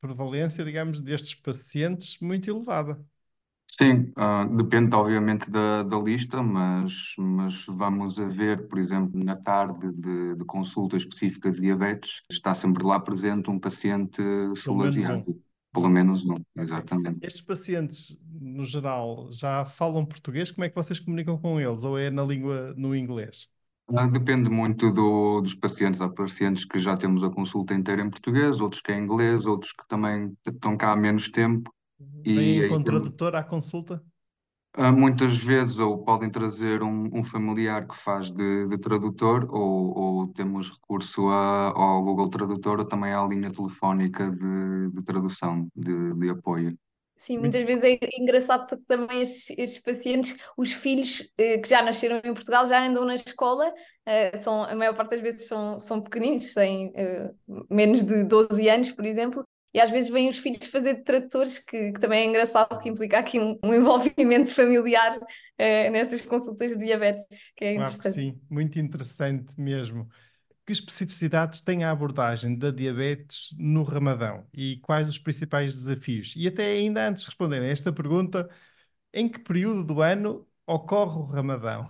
prevalência, 0.00 0.64
digamos, 0.64 1.00
destes 1.00 1.34
pacientes 1.34 2.18
muito 2.20 2.48
elevada. 2.48 2.98
Sim, 3.70 4.12
uh, 4.16 4.56
depende 4.56 4.94
obviamente 4.94 5.50
da, 5.50 5.82
da 5.82 5.98
lista, 5.98 6.42
mas, 6.42 6.94
mas 7.18 7.66
vamos 7.66 8.18
a 8.18 8.26
ver, 8.26 8.66
por 8.66 8.78
exemplo, 8.78 9.22
na 9.22 9.36
tarde 9.36 9.92
de, 9.92 10.36
de 10.36 10.44
consulta 10.44 10.96
específica 10.96 11.50
de 11.52 11.60
diabetes, 11.60 12.22
está 12.30 12.54
sempre 12.54 12.84
lá 12.84 12.98
presente 12.98 13.50
um 13.50 13.58
paciente 13.58 14.22
sul-asiático. 14.56 15.38
Pelo 15.70 15.90
menos 15.90 16.24
um, 16.24 16.36
exatamente. 16.56 17.18
Estes 17.22 17.42
pacientes, 17.42 18.18
no 18.40 18.64
geral, 18.64 19.28
já 19.32 19.64
falam 19.64 20.04
português? 20.04 20.50
Como 20.50 20.64
é 20.64 20.68
que 20.68 20.74
vocês 20.74 21.00
comunicam 21.00 21.38
com 21.38 21.60
eles? 21.60 21.84
Ou 21.84 21.98
é 21.98 22.10
na 22.10 22.22
língua, 22.22 22.74
no 22.76 22.94
inglês? 22.94 23.48
Ah, 23.94 24.06
depende 24.06 24.50
muito 24.50 24.90
do, 24.92 25.40
dos 25.40 25.54
pacientes. 25.54 26.00
Há 26.00 26.08
pacientes 26.08 26.64
que 26.64 26.78
já 26.78 26.96
temos 26.96 27.22
a 27.24 27.30
consulta 27.30 27.74
inteira 27.74 28.02
em 28.02 28.10
português, 28.10 28.60
outros 28.60 28.82
que 28.82 28.92
é 28.92 28.98
em 28.98 29.02
inglês, 29.02 29.46
outros 29.46 29.72
que 29.72 29.86
também 29.88 30.36
estão 30.46 30.76
cá 30.76 30.92
há 30.92 30.96
menos 30.96 31.30
tempo. 31.30 31.72
Vêm 31.98 32.68
com 32.68 32.82
tradutor 32.82 33.34
à 33.34 33.42
consulta? 33.42 34.02
Uh, 34.76 34.92
muitas 34.92 35.36
vezes 35.38 35.78
ou 35.78 36.04
podem 36.04 36.30
trazer 36.30 36.82
um, 36.82 37.08
um 37.12 37.24
familiar 37.24 37.88
que 37.88 37.96
faz 37.96 38.30
de, 38.30 38.68
de 38.68 38.78
tradutor 38.78 39.48
ou, 39.50 39.98
ou, 39.98 40.26
temos 40.28 40.70
recurso 40.70 41.28
a, 41.28 41.72
ao 41.74 42.04
Google 42.04 42.28
Tradutor 42.28 42.80
ou 42.80 42.84
também 42.84 43.12
à 43.12 43.26
linha 43.26 43.50
telefónica 43.50 44.30
de, 44.30 44.90
de 44.92 45.02
tradução, 45.02 45.66
de, 45.74 46.14
de, 46.14 46.28
apoio. 46.28 46.78
Sim, 47.18 47.38
muitas 47.38 47.62
vezes 47.62 47.82
é 47.82 47.98
engraçado 48.16 48.68
porque 48.68 48.84
também 48.86 49.20
estes, 49.20 49.50
estes 49.58 49.82
pacientes, 49.82 50.36
os 50.56 50.72
filhos 50.72 51.28
eh, 51.36 51.58
que 51.58 51.68
já 51.68 51.82
nasceram 51.82 52.20
em 52.24 52.32
Portugal 52.32 52.64
já 52.64 52.80
andam 52.86 53.04
na 53.04 53.16
escola, 53.16 53.74
eh, 54.06 54.38
são, 54.38 54.62
a 54.62 54.74
maior 54.76 54.94
parte 54.94 55.10
das 55.10 55.20
vezes 55.20 55.48
são, 55.48 55.80
são 55.80 56.00
pequeninos, 56.00 56.54
têm 56.54 56.92
eh, 56.94 57.28
menos 57.68 58.04
de 58.04 58.22
12 58.22 58.68
anos, 58.68 58.92
por 58.92 59.04
exemplo, 59.04 59.44
e 59.74 59.80
às 59.80 59.90
vezes 59.90 60.10
vêm 60.10 60.28
os 60.28 60.38
filhos 60.38 60.68
fazer 60.68 60.94
de 60.94 61.02
tradutores, 61.02 61.58
que, 61.58 61.92
que 61.92 62.00
também 62.00 62.20
é 62.20 62.24
engraçado, 62.24 62.78
que 62.78 62.88
implica 62.88 63.18
aqui 63.18 63.38
um, 63.38 63.58
um 63.64 63.74
envolvimento 63.74 64.52
familiar 64.52 65.18
uh, 65.18 65.90
nestas 65.90 66.20
consultas 66.22 66.70
de 66.70 66.78
diabetes, 66.78 67.52
que 67.56 67.64
é 67.64 67.74
claro 67.74 67.90
interessante. 67.90 68.14
Que 68.14 68.20
sim, 68.20 68.40
muito 68.48 68.78
interessante 68.78 69.60
mesmo. 69.60 70.08
Que 70.68 70.72
especificidades 70.72 71.62
tem 71.62 71.82
a 71.82 71.90
abordagem 71.90 72.54
da 72.54 72.70
diabetes 72.70 73.48
no 73.56 73.82
Ramadão 73.82 74.44
e 74.52 74.76
quais 74.82 75.08
os 75.08 75.18
principais 75.18 75.74
desafios? 75.74 76.34
E 76.36 76.46
até 76.46 76.72
ainda 76.72 77.08
antes 77.08 77.22
de 77.22 77.28
responderem 77.30 77.70
a 77.70 77.72
esta 77.72 77.90
pergunta, 77.90 78.50
em 79.14 79.30
que 79.30 79.38
período 79.38 79.82
do 79.82 80.02
ano 80.02 80.46
ocorre 80.66 81.20
o 81.20 81.24
Ramadão? 81.24 81.88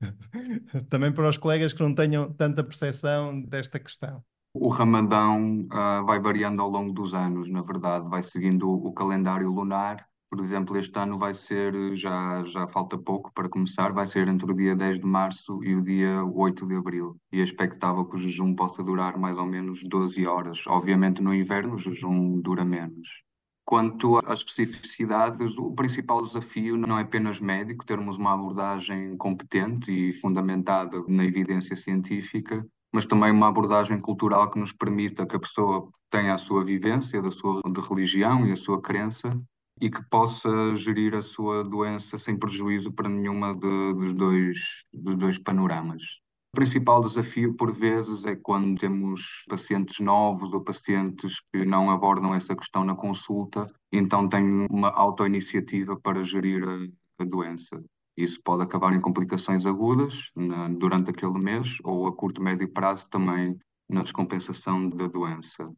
Também 0.88 1.12
para 1.12 1.28
os 1.28 1.36
colegas 1.36 1.74
que 1.74 1.82
não 1.82 1.94
tenham 1.94 2.32
tanta 2.32 2.64
percepção 2.64 3.42
desta 3.42 3.78
questão. 3.78 4.24
O 4.54 4.68
Ramadão 4.68 5.60
uh, 5.64 6.06
vai 6.06 6.18
variando 6.18 6.62
ao 6.62 6.70
longo 6.70 6.94
dos 6.94 7.12
anos, 7.12 7.50
na 7.50 7.60
verdade, 7.60 8.08
vai 8.08 8.22
seguindo 8.22 8.70
o, 8.70 8.86
o 8.86 8.92
calendário 8.94 9.50
lunar 9.50 10.08
por 10.30 10.40
exemplo, 10.40 10.76
este 10.76 10.98
ano 10.98 11.18
vai 11.18 11.32
ser, 11.32 11.94
já, 11.94 12.42
já 12.44 12.66
falta 12.66 12.98
pouco 12.98 13.32
para 13.32 13.48
começar, 13.48 13.92
vai 13.92 14.06
ser 14.06 14.26
entre 14.26 14.50
o 14.50 14.54
dia 14.54 14.74
10 14.74 15.00
de 15.00 15.06
março 15.06 15.62
e 15.62 15.74
o 15.74 15.82
dia 15.82 16.24
8 16.24 16.66
de 16.66 16.74
abril. 16.74 17.16
E 17.32 17.40
é 17.40 17.44
expectável 17.44 18.04
que 18.04 18.16
o 18.16 18.18
jejum 18.18 18.54
possa 18.54 18.82
durar 18.82 19.16
mais 19.16 19.38
ou 19.38 19.46
menos 19.46 19.80
12 19.84 20.26
horas. 20.26 20.66
Obviamente, 20.66 21.22
no 21.22 21.32
inverno, 21.32 21.74
o 21.74 21.78
jejum 21.78 22.40
dura 22.40 22.64
menos. 22.64 23.08
Quanto 23.64 24.18
às 24.26 24.40
especificidades, 24.40 25.56
o 25.56 25.72
principal 25.72 26.22
desafio 26.22 26.76
não 26.76 26.98
é 26.98 27.02
apenas 27.02 27.40
médico, 27.40 27.86
termos 27.86 28.16
uma 28.16 28.34
abordagem 28.34 29.16
competente 29.16 29.90
e 29.90 30.12
fundamentada 30.12 31.02
na 31.08 31.24
evidência 31.24 31.74
científica, 31.74 32.66
mas 32.92 33.06
também 33.06 33.30
uma 33.30 33.48
abordagem 33.48 33.98
cultural 33.98 34.50
que 34.50 34.58
nos 34.58 34.72
permita 34.72 35.26
que 35.26 35.36
a 35.36 35.40
pessoa 35.40 35.88
tenha 36.10 36.34
a 36.34 36.38
sua 36.38 36.64
vivência 36.64 37.22
da 37.22 37.30
sua 37.30 37.62
de 37.64 37.80
religião 37.80 38.46
e 38.46 38.52
a 38.52 38.56
sua 38.56 38.80
crença 38.82 39.40
e 39.80 39.90
que 39.90 40.02
possa 40.08 40.76
gerir 40.76 41.14
a 41.14 41.22
sua 41.22 41.64
doença 41.64 42.18
sem 42.18 42.36
prejuízo 42.36 42.92
para 42.92 43.08
nenhuma 43.08 43.54
de, 43.54 43.94
dos, 43.94 44.14
dois, 44.14 44.58
dos 44.92 45.16
dois 45.16 45.38
panoramas. 45.38 46.02
O 46.52 46.56
principal 46.56 47.02
desafio, 47.02 47.54
por 47.54 47.72
vezes, 47.72 48.24
é 48.24 48.36
quando 48.36 48.78
temos 48.78 49.44
pacientes 49.48 49.98
novos 49.98 50.52
ou 50.52 50.60
pacientes 50.60 51.40
que 51.52 51.64
não 51.64 51.90
abordam 51.90 52.32
essa 52.32 52.54
questão 52.54 52.84
na 52.84 52.94
consulta, 52.94 53.66
então 53.92 54.28
têm 54.28 54.66
uma 54.70 54.90
autoiniciativa 54.90 55.98
para 55.98 56.22
gerir 56.22 56.62
a, 56.62 57.22
a 57.22 57.26
doença. 57.26 57.82
Isso 58.16 58.40
pode 58.44 58.62
acabar 58.62 58.94
em 58.94 59.00
complicações 59.00 59.66
agudas 59.66 60.30
na, 60.36 60.68
durante 60.68 61.10
aquele 61.10 61.38
mês 61.40 61.76
ou 61.82 62.06
a 62.06 62.14
curto, 62.14 62.40
médio 62.40 62.68
prazo 62.68 63.08
também 63.08 63.58
na 63.88 64.02
descompensação 64.02 64.88
da 64.88 65.08
doença. 65.08 65.68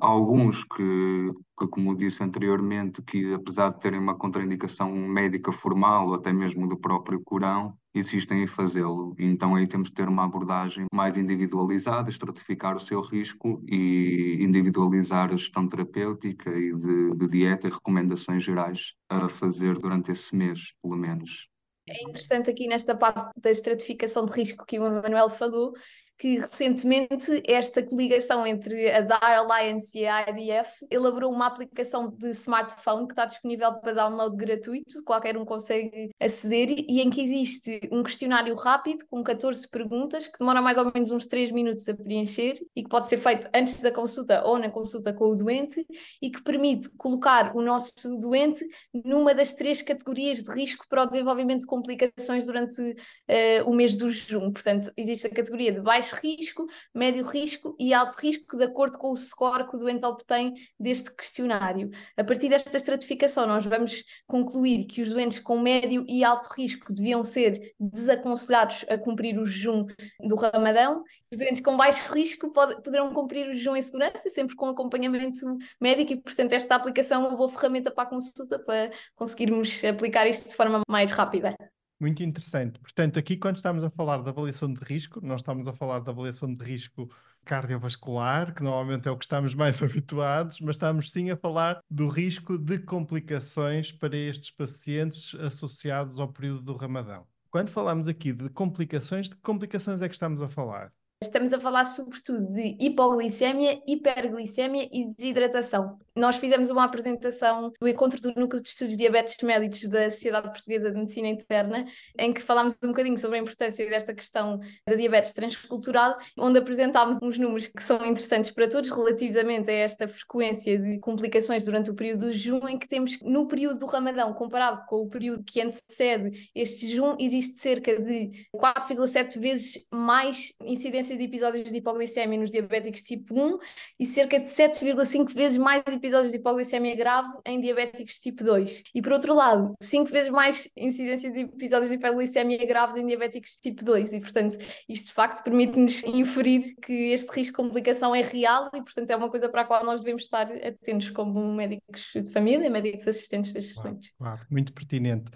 Há 0.00 0.06
alguns 0.06 0.64
que, 0.64 1.32
que, 1.58 1.68
como 1.68 1.96
disse 1.96 2.22
anteriormente, 2.22 3.00
que 3.02 3.32
apesar 3.32 3.70
de 3.70 3.80
terem 3.80 4.00
uma 4.00 4.16
contraindicação 4.16 4.90
médica 4.90 5.52
formal 5.52 6.08
ou 6.08 6.14
até 6.14 6.32
mesmo 6.32 6.66
do 6.66 6.76
próprio 6.76 7.22
Corão, 7.24 7.76
insistem 7.94 8.42
em 8.42 8.46
fazê-lo. 8.46 9.14
Então 9.18 9.54
aí 9.54 9.68
temos 9.68 9.88
de 9.88 9.94
ter 9.94 10.08
uma 10.08 10.24
abordagem 10.24 10.86
mais 10.92 11.16
individualizada, 11.16 12.10
estratificar 12.10 12.76
o 12.76 12.80
seu 12.80 13.00
risco 13.00 13.62
e 13.68 14.38
individualizar 14.40 15.32
a 15.32 15.36
gestão 15.36 15.68
terapêutica 15.68 16.50
e 16.50 16.74
de, 16.74 17.14
de 17.14 17.28
dieta 17.28 17.68
e 17.68 17.70
recomendações 17.70 18.42
gerais 18.42 18.94
a 19.08 19.28
fazer 19.28 19.78
durante 19.78 20.10
esse 20.10 20.34
mês, 20.34 20.74
pelo 20.82 20.96
menos. 20.96 21.48
É 21.86 22.02
interessante 22.02 22.50
aqui 22.50 22.66
nesta 22.66 22.96
parte 22.96 23.30
da 23.38 23.50
estratificação 23.50 24.24
de 24.24 24.32
risco 24.32 24.64
que 24.64 24.78
o 24.78 24.82
Manuel 24.82 25.28
falou, 25.28 25.74
que 26.18 26.38
recentemente 26.38 27.42
esta 27.46 27.82
coligação 27.82 28.46
entre 28.46 28.90
a 28.90 29.00
DAR 29.00 29.38
Alliance 29.38 29.98
e 29.98 30.06
a 30.06 30.28
IDF 30.28 30.86
elaborou 30.90 31.32
uma 31.32 31.46
aplicação 31.46 32.08
de 32.08 32.30
smartphone 32.30 33.06
que 33.06 33.12
está 33.12 33.24
disponível 33.26 33.74
para 33.80 33.92
download 33.92 34.36
gratuito, 34.36 35.02
qualquer 35.04 35.36
um 35.36 35.44
consegue 35.44 36.10
aceder, 36.20 36.70
e 36.70 37.00
em 37.00 37.10
que 37.10 37.20
existe 37.20 37.80
um 37.90 38.02
questionário 38.02 38.54
rápido 38.54 39.04
com 39.10 39.22
14 39.22 39.68
perguntas 39.68 40.26
que 40.26 40.38
demora 40.38 40.62
mais 40.62 40.78
ou 40.78 40.90
menos 40.92 41.10
uns 41.10 41.26
3 41.26 41.50
minutos 41.50 41.88
a 41.88 41.94
preencher 41.94 42.54
e 42.76 42.82
que 42.82 42.88
pode 42.88 43.08
ser 43.08 43.18
feito 43.18 43.48
antes 43.54 43.82
da 43.82 43.90
consulta 43.90 44.44
ou 44.44 44.58
na 44.58 44.70
consulta 44.70 45.12
com 45.12 45.26
o 45.26 45.36
doente 45.36 45.84
e 46.22 46.30
que 46.30 46.42
permite 46.42 46.88
colocar 46.96 47.56
o 47.56 47.62
nosso 47.62 48.18
doente 48.20 48.64
numa 48.92 49.34
das 49.34 49.52
três 49.52 49.82
categorias 49.82 50.42
de 50.42 50.52
risco 50.52 50.86
para 50.88 51.02
o 51.02 51.06
desenvolvimento 51.06 51.62
de 51.62 51.66
complicações 51.66 52.46
durante 52.46 52.80
uh, 52.80 53.68
o 53.68 53.74
mês 53.74 53.96
do 53.96 54.08
jejum. 54.08 54.52
Portanto, 54.52 54.92
existe 54.96 55.26
a 55.26 55.30
categoria 55.30 55.72
de 55.72 55.80
baixo 55.80 56.03
baixo 56.04 56.16
risco, 56.22 56.66
médio 56.94 57.24
risco 57.24 57.74
e 57.78 57.94
alto 57.94 58.16
risco, 58.18 58.56
de 58.56 58.64
acordo 58.64 58.98
com 58.98 59.10
o 59.10 59.16
score 59.16 59.68
que 59.68 59.76
o 59.76 59.78
doente 59.78 60.04
obtém 60.04 60.52
deste 60.78 61.14
questionário. 61.14 61.90
A 62.16 62.22
partir 62.22 62.48
desta 62.48 62.76
estratificação, 62.76 63.46
nós 63.46 63.64
vamos 63.64 64.04
concluir 64.26 64.84
que 64.84 65.00
os 65.00 65.08
doentes 65.10 65.38
com 65.38 65.58
médio 65.58 66.04
e 66.06 66.22
alto 66.22 66.48
risco 66.54 66.92
deviam 66.92 67.22
ser 67.22 67.74
desaconselhados 67.80 68.84
a 68.88 68.98
cumprir 68.98 69.38
o 69.38 69.46
jejum 69.46 69.86
do 70.20 70.34
Ramadão. 70.34 71.02
Os 71.32 71.38
doentes 71.38 71.62
com 71.62 71.76
baixo 71.76 72.12
risco 72.12 72.52
pode, 72.52 72.82
poderão 72.82 73.12
cumprir 73.14 73.48
o 73.48 73.54
jejum 73.54 73.76
em 73.76 73.82
segurança, 73.82 74.28
sempre 74.28 74.54
com 74.54 74.66
acompanhamento 74.66 75.56
médico, 75.80 76.12
e, 76.12 76.20
portanto, 76.20 76.52
esta 76.52 76.74
aplicação 76.74 77.24
é 77.24 77.28
uma 77.28 77.36
boa 77.36 77.48
ferramenta 77.48 77.90
para 77.90 78.04
a 78.04 78.10
consulta 78.10 78.58
para 78.58 78.92
conseguirmos 79.14 79.82
aplicar 79.84 80.26
isto 80.26 80.50
de 80.50 80.56
forma 80.56 80.82
mais 80.88 81.10
rápida. 81.10 81.56
Muito 82.04 82.22
interessante. 82.22 82.78
Portanto, 82.80 83.18
aqui 83.18 83.34
quando 83.34 83.56
estamos 83.56 83.82
a 83.82 83.88
falar 83.88 84.22
de 84.22 84.28
avaliação 84.28 84.70
de 84.70 84.84
risco, 84.84 85.22
nós 85.22 85.40
estamos 85.40 85.66
a 85.66 85.72
falar 85.72 86.00
de 86.00 86.10
avaliação 86.10 86.54
de 86.54 86.62
risco 86.62 87.08
cardiovascular, 87.46 88.54
que 88.54 88.62
normalmente 88.62 89.08
é 89.08 89.10
o 89.10 89.16
que 89.16 89.24
estamos 89.24 89.54
mais 89.56 89.82
habituados, 89.82 90.60
mas 90.60 90.76
estamos 90.76 91.10
sim 91.10 91.30
a 91.30 91.36
falar 91.38 91.80
do 91.90 92.06
risco 92.06 92.58
de 92.58 92.78
complicações 92.78 93.90
para 93.90 94.14
estes 94.14 94.50
pacientes 94.50 95.34
associados 95.36 96.20
ao 96.20 96.30
período 96.30 96.60
do 96.60 96.76
Ramadão. 96.76 97.26
Quando 97.50 97.70
falamos 97.70 98.06
aqui 98.06 98.34
de 98.34 98.50
complicações, 98.50 99.30
de 99.30 99.36
complicações 99.36 100.02
é 100.02 100.06
que 100.06 100.14
estamos 100.14 100.42
a 100.42 100.48
falar? 100.50 100.92
Estamos 101.22 101.54
a 101.54 101.58
falar 101.58 101.86
sobretudo 101.86 102.46
de 102.48 102.76
hipoglicemia, 102.78 103.82
hiperglicemia 103.88 104.90
e 104.92 105.06
desidratação. 105.06 105.98
Nós 106.16 106.36
fizemos 106.36 106.70
uma 106.70 106.84
apresentação 106.84 107.72
do 107.80 107.88
encontro 107.88 108.20
do 108.20 108.28
Núcleo 108.36 108.62
de 108.62 108.68
Estudos 108.68 108.96
Diabetes 108.96 109.36
Mellitus 109.42 109.88
da 109.88 110.08
Sociedade 110.08 110.46
Portuguesa 110.46 110.88
de 110.88 110.96
Medicina 110.96 111.26
Interna, 111.26 111.84
em 112.16 112.32
que 112.32 112.40
falámos 112.40 112.78
um 112.84 112.88
bocadinho 112.88 113.18
sobre 113.18 113.36
a 113.36 113.40
importância 113.40 113.84
desta 113.90 114.14
questão 114.14 114.60
da 114.86 114.94
diabetes 114.94 115.32
transcultural, 115.32 116.16
onde 116.38 116.60
apresentámos 116.60 117.18
uns 117.20 117.36
números 117.36 117.66
que 117.66 117.82
são 117.82 117.96
interessantes 118.06 118.52
para 118.52 118.68
todos 118.68 118.90
relativamente 118.90 119.68
a 119.68 119.74
esta 119.74 120.06
frequência 120.06 120.78
de 120.78 121.00
complicações 121.00 121.64
durante 121.64 121.90
o 121.90 121.96
período 121.96 122.26
do 122.26 122.32
jejum, 122.32 122.68
em 122.68 122.78
que 122.78 122.86
temos 122.86 123.20
no 123.20 123.48
período 123.48 123.80
do 123.80 123.86
Ramadão, 123.86 124.32
comparado 124.34 124.86
com 124.86 125.02
o 125.02 125.08
período 125.08 125.42
que 125.42 125.60
antecede 125.60 126.48
este 126.54 126.86
jejum, 126.86 127.16
existe 127.18 127.58
cerca 127.58 128.00
de 128.00 128.46
4,7 128.54 129.40
vezes 129.40 129.88
mais 129.92 130.54
incidência 130.62 131.16
de 131.16 131.24
episódios 131.24 131.72
de 131.72 131.78
hipoglicemia 131.78 132.38
nos 132.38 132.52
diabéticos 132.52 133.02
tipo 133.02 133.34
1 133.34 133.58
e 133.98 134.06
cerca 134.06 134.38
de 134.38 134.46
7,5 134.46 135.34
vezes 135.34 135.58
mais 135.58 135.82
episódios 136.04 136.32
de 136.32 136.38
hipoglicemia 136.38 136.94
grave 136.94 137.30
em 137.46 137.58
diabéticos 137.60 138.20
tipo 138.20 138.44
2. 138.44 138.82
E 138.94 139.00
por 139.00 139.12
outro 139.12 139.34
lado, 139.34 139.74
5 139.80 140.10
vezes 140.10 140.28
mais 140.28 140.68
incidência 140.76 141.30
de 141.30 141.40
episódios 141.40 141.88
de 141.88 141.96
hipoglicemia 141.96 142.64
graves 142.66 142.96
em 142.96 143.06
diabéticos 143.06 143.56
tipo 143.56 143.82
2. 143.84 144.12
E 144.12 144.20
portanto, 144.20 144.56
isto 144.88 145.06
de 145.06 145.12
facto 145.14 145.42
permite-nos 145.42 146.02
inferir 146.04 146.74
que 146.84 147.12
este 147.12 147.30
risco 147.32 147.56
de 147.56 147.68
complicação 147.68 148.14
é 148.14 148.20
real 148.20 148.70
e 148.74 148.82
portanto 148.82 149.10
é 149.10 149.16
uma 149.16 149.30
coisa 149.30 149.48
para 149.48 149.62
a 149.62 149.64
qual 149.64 149.84
nós 149.84 150.00
devemos 150.00 150.22
estar 150.22 150.46
atentos 150.52 151.10
como 151.10 151.54
médicos 151.54 152.10
de 152.14 152.30
família, 152.30 152.68
médicos 152.68 153.08
assistentes 153.08 153.52
destes 153.52 153.74
claro, 153.74 153.90
doentes. 153.90 154.12
Claro, 154.18 154.46
muito 154.50 154.72
pertinente 154.72 155.30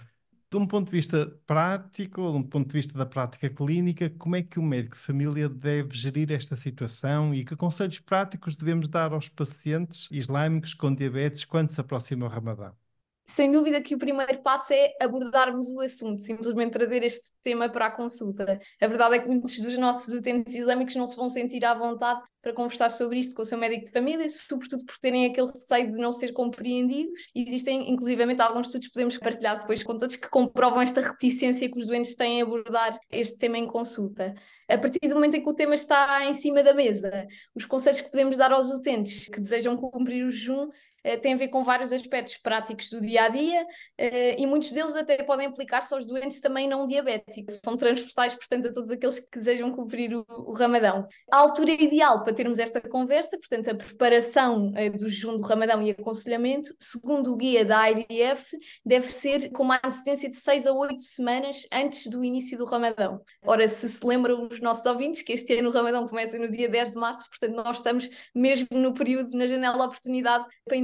de 0.50 0.56
um 0.56 0.66
ponto 0.66 0.86
de 0.86 0.92
vista 0.92 1.26
prático, 1.46 2.30
de 2.32 2.38
um 2.38 2.42
ponto 2.42 2.68
de 2.68 2.74
vista 2.74 2.96
da 2.96 3.04
prática 3.06 3.48
clínica, 3.50 4.08
como 4.10 4.36
é 4.36 4.42
que 4.42 4.58
o 4.58 4.62
médico 4.62 4.96
de 4.96 5.02
família 5.02 5.48
deve 5.48 5.94
gerir 5.96 6.30
esta 6.32 6.56
situação 6.56 7.34
e 7.34 7.44
que 7.44 7.54
conselhos 7.56 7.98
práticos 7.98 8.56
devemos 8.56 8.88
dar 8.88 9.12
aos 9.12 9.28
pacientes 9.28 10.08
islâmicos 10.10 10.72
com 10.74 10.94
diabetes 10.94 11.44
quando 11.44 11.70
se 11.70 11.80
aproxima 11.80 12.26
o 12.26 12.28
Ramadão? 12.28 12.87
Sem 13.28 13.50
dúvida 13.50 13.82
que 13.82 13.94
o 13.94 13.98
primeiro 13.98 14.40
passo 14.42 14.72
é 14.72 14.94
abordarmos 15.02 15.70
o 15.70 15.80
assunto, 15.82 16.22
simplesmente 16.22 16.72
trazer 16.72 17.02
este 17.02 17.28
tema 17.42 17.68
para 17.68 17.86
a 17.86 17.90
consulta. 17.90 18.58
A 18.80 18.86
verdade 18.86 19.16
é 19.16 19.18
que 19.18 19.28
muitos 19.28 19.60
dos 19.60 19.76
nossos 19.76 20.14
utentes 20.14 20.54
islâmicos 20.54 20.96
não 20.96 21.06
se 21.06 21.14
vão 21.14 21.28
sentir 21.28 21.62
à 21.66 21.74
vontade 21.74 22.22
para 22.40 22.54
conversar 22.54 22.88
sobre 22.88 23.18
isto 23.18 23.34
com 23.34 23.42
o 23.42 23.44
seu 23.44 23.58
médico 23.58 23.84
de 23.84 23.90
família, 23.90 24.26
sobretudo 24.30 24.82
por 24.86 24.96
terem 24.98 25.26
aquele 25.26 25.46
receio 25.46 25.90
de 25.90 25.98
não 25.98 26.10
ser 26.10 26.32
compreendidos. 26.32 27.12
Existem, 27.34 27.90
inclusivamente, 27.90 28.40
alguns 28.40 28.68
estudos 28.68 28.86
que 28.86 28.94
podemos 28.94 29.18
partilhar 29.18 29.58
depois 29.58 29.82
com 29.82 29.98
todos 29.98 30.16
que 30.16 30.30
comprovam 30.30 30.80
esta 30.80 31.02
reticência 31.02 31.70
que 31.70 31.78
os 31.78 31.86
doentes 31.86 32.14
têm 32.14 32.40
a 32.40 32.44
abordar 32.44 32.98
este 33.10 33.36
tema 33.36 33.58
em 33.58 33.66
consulta. 33.66 34.34
A 34.70 34.78
partir 34.78 35.06
do 35.06 35.14
momento 35.14 35.36
em 35.36 35.42
que 35.42 35.48
o 35.48 35.54
tema 35.54 35.74
está 35.74 36.24
em 36.24 36.32
cima 36.32 36.62
da 36.62 36.72
mesa, 36.72 37.26
os 37.54 37.66
conselhos 37.66 38.00
que 38.00 38.10
podemos 38.10 38.38
dar 38.38 38.52
aos 38.52 38.70
utentes 38.70 39.28
que 39.28 39.40
desejam 39.40 39.76
cumprir 39.76 40.24
o 40.24 40.30
jejum 40.30 40.68
uh, 41.14 41.20
têm 41.20 41.34
a 41.34 41.36
ver 41.36 41.48
com 41.48 41.62
vários 41.62 41.92
aspectos 41.92 42.36
práticos 42.36 42.90
do 42.90 43.00
dia 43.00 43.24
a 43.24 43.28
dia 43.28 43.62
uh, 43.62 44.34
e 44.36 44.46
muitos 44.46 44.72
deles 44.72 44.94
até 44.94 45.22
podem 45.22 45.46
aplicar-se 45.46 45.92
aos 45.94 46.06
doentes 46.06 46.40
também 46.40 46.68
não 46.68 46.86
diabéticos. 46.86 47.60
São 47.64 47.76
transversais, 47.76 48.34
portanto, 48.34 48.68
a 48.68 48.72
todos 48.72 48.90
aqueles 48.90 49.20
que 49.20 49.38
desejam 49.38 49.72
cumprir 49.72 50.14
o, 50.14 50.24
o 50.28 50.52
Ramadão. 50.52 51.06
A 51.30 51.36
altura 51.38 51.70
ideal 51.70 52.22
para 52.22 52.32
termos 52.32 52.58
esta 52.58 52.80
conversa, 52.80 53.38
portanto, 53.38 53.70
a 53.70 53.74
preparação 53.74 54.72
do 54.96 55.08
jejum 55.08 55.36
do 55.36 55.42
Ramadão 55.42 55.82
e 55.82 55.90
aconselhamento, 55.90 56.74
segundo 56.80 57.32
o 57.32 57.36
guia 57.36 57.64
da 57.64 57.90
IDF, 57.90 58.56
deve 58.84 59.06
ser 59.06 59.50
com 59.50 59.62
uma 59.62 59.80
antecedência 59.84 60.30
de 60.30 60.36
6 60.36 60.66
a 60.66 60.72
8 60.72 61.00
semanas 61.00 61.66
antes 61.72 62.06
do 62.06 62.24
início 62.24 62.56
do 62.56 62.64
Ramadão. 62.64 63.20
Ora, 63.44 63.66
se 63.66 63.88
se 63.88 64.06
lembram 64.06 64.48
os 64.50 64.60
nossos 64.60 64.86
ouvintes 64.86 65.22
que 65.22 65.32
este 65.32 65.58
ano 65.58 65.70
o 65.70 65.72
Ramadão 65.72 66.06
começa 66.06 66.38
no 66.38 66.50
dia 66.50 66.68
10 66.68 66.92
de 66.92 66.98
março, 66.98 67.28
portanto, 67.28 67.54
nós 67.54 67.78
estamos 67.78 68.08
mesmo 68.34 68.68
no 68.70 68.92
período, 68.94 69.30
na 69.36 69.46
janela 69.46 69.76
de 69.76 69.82
oportunidade 69.82 70.44
para 70.64 70.76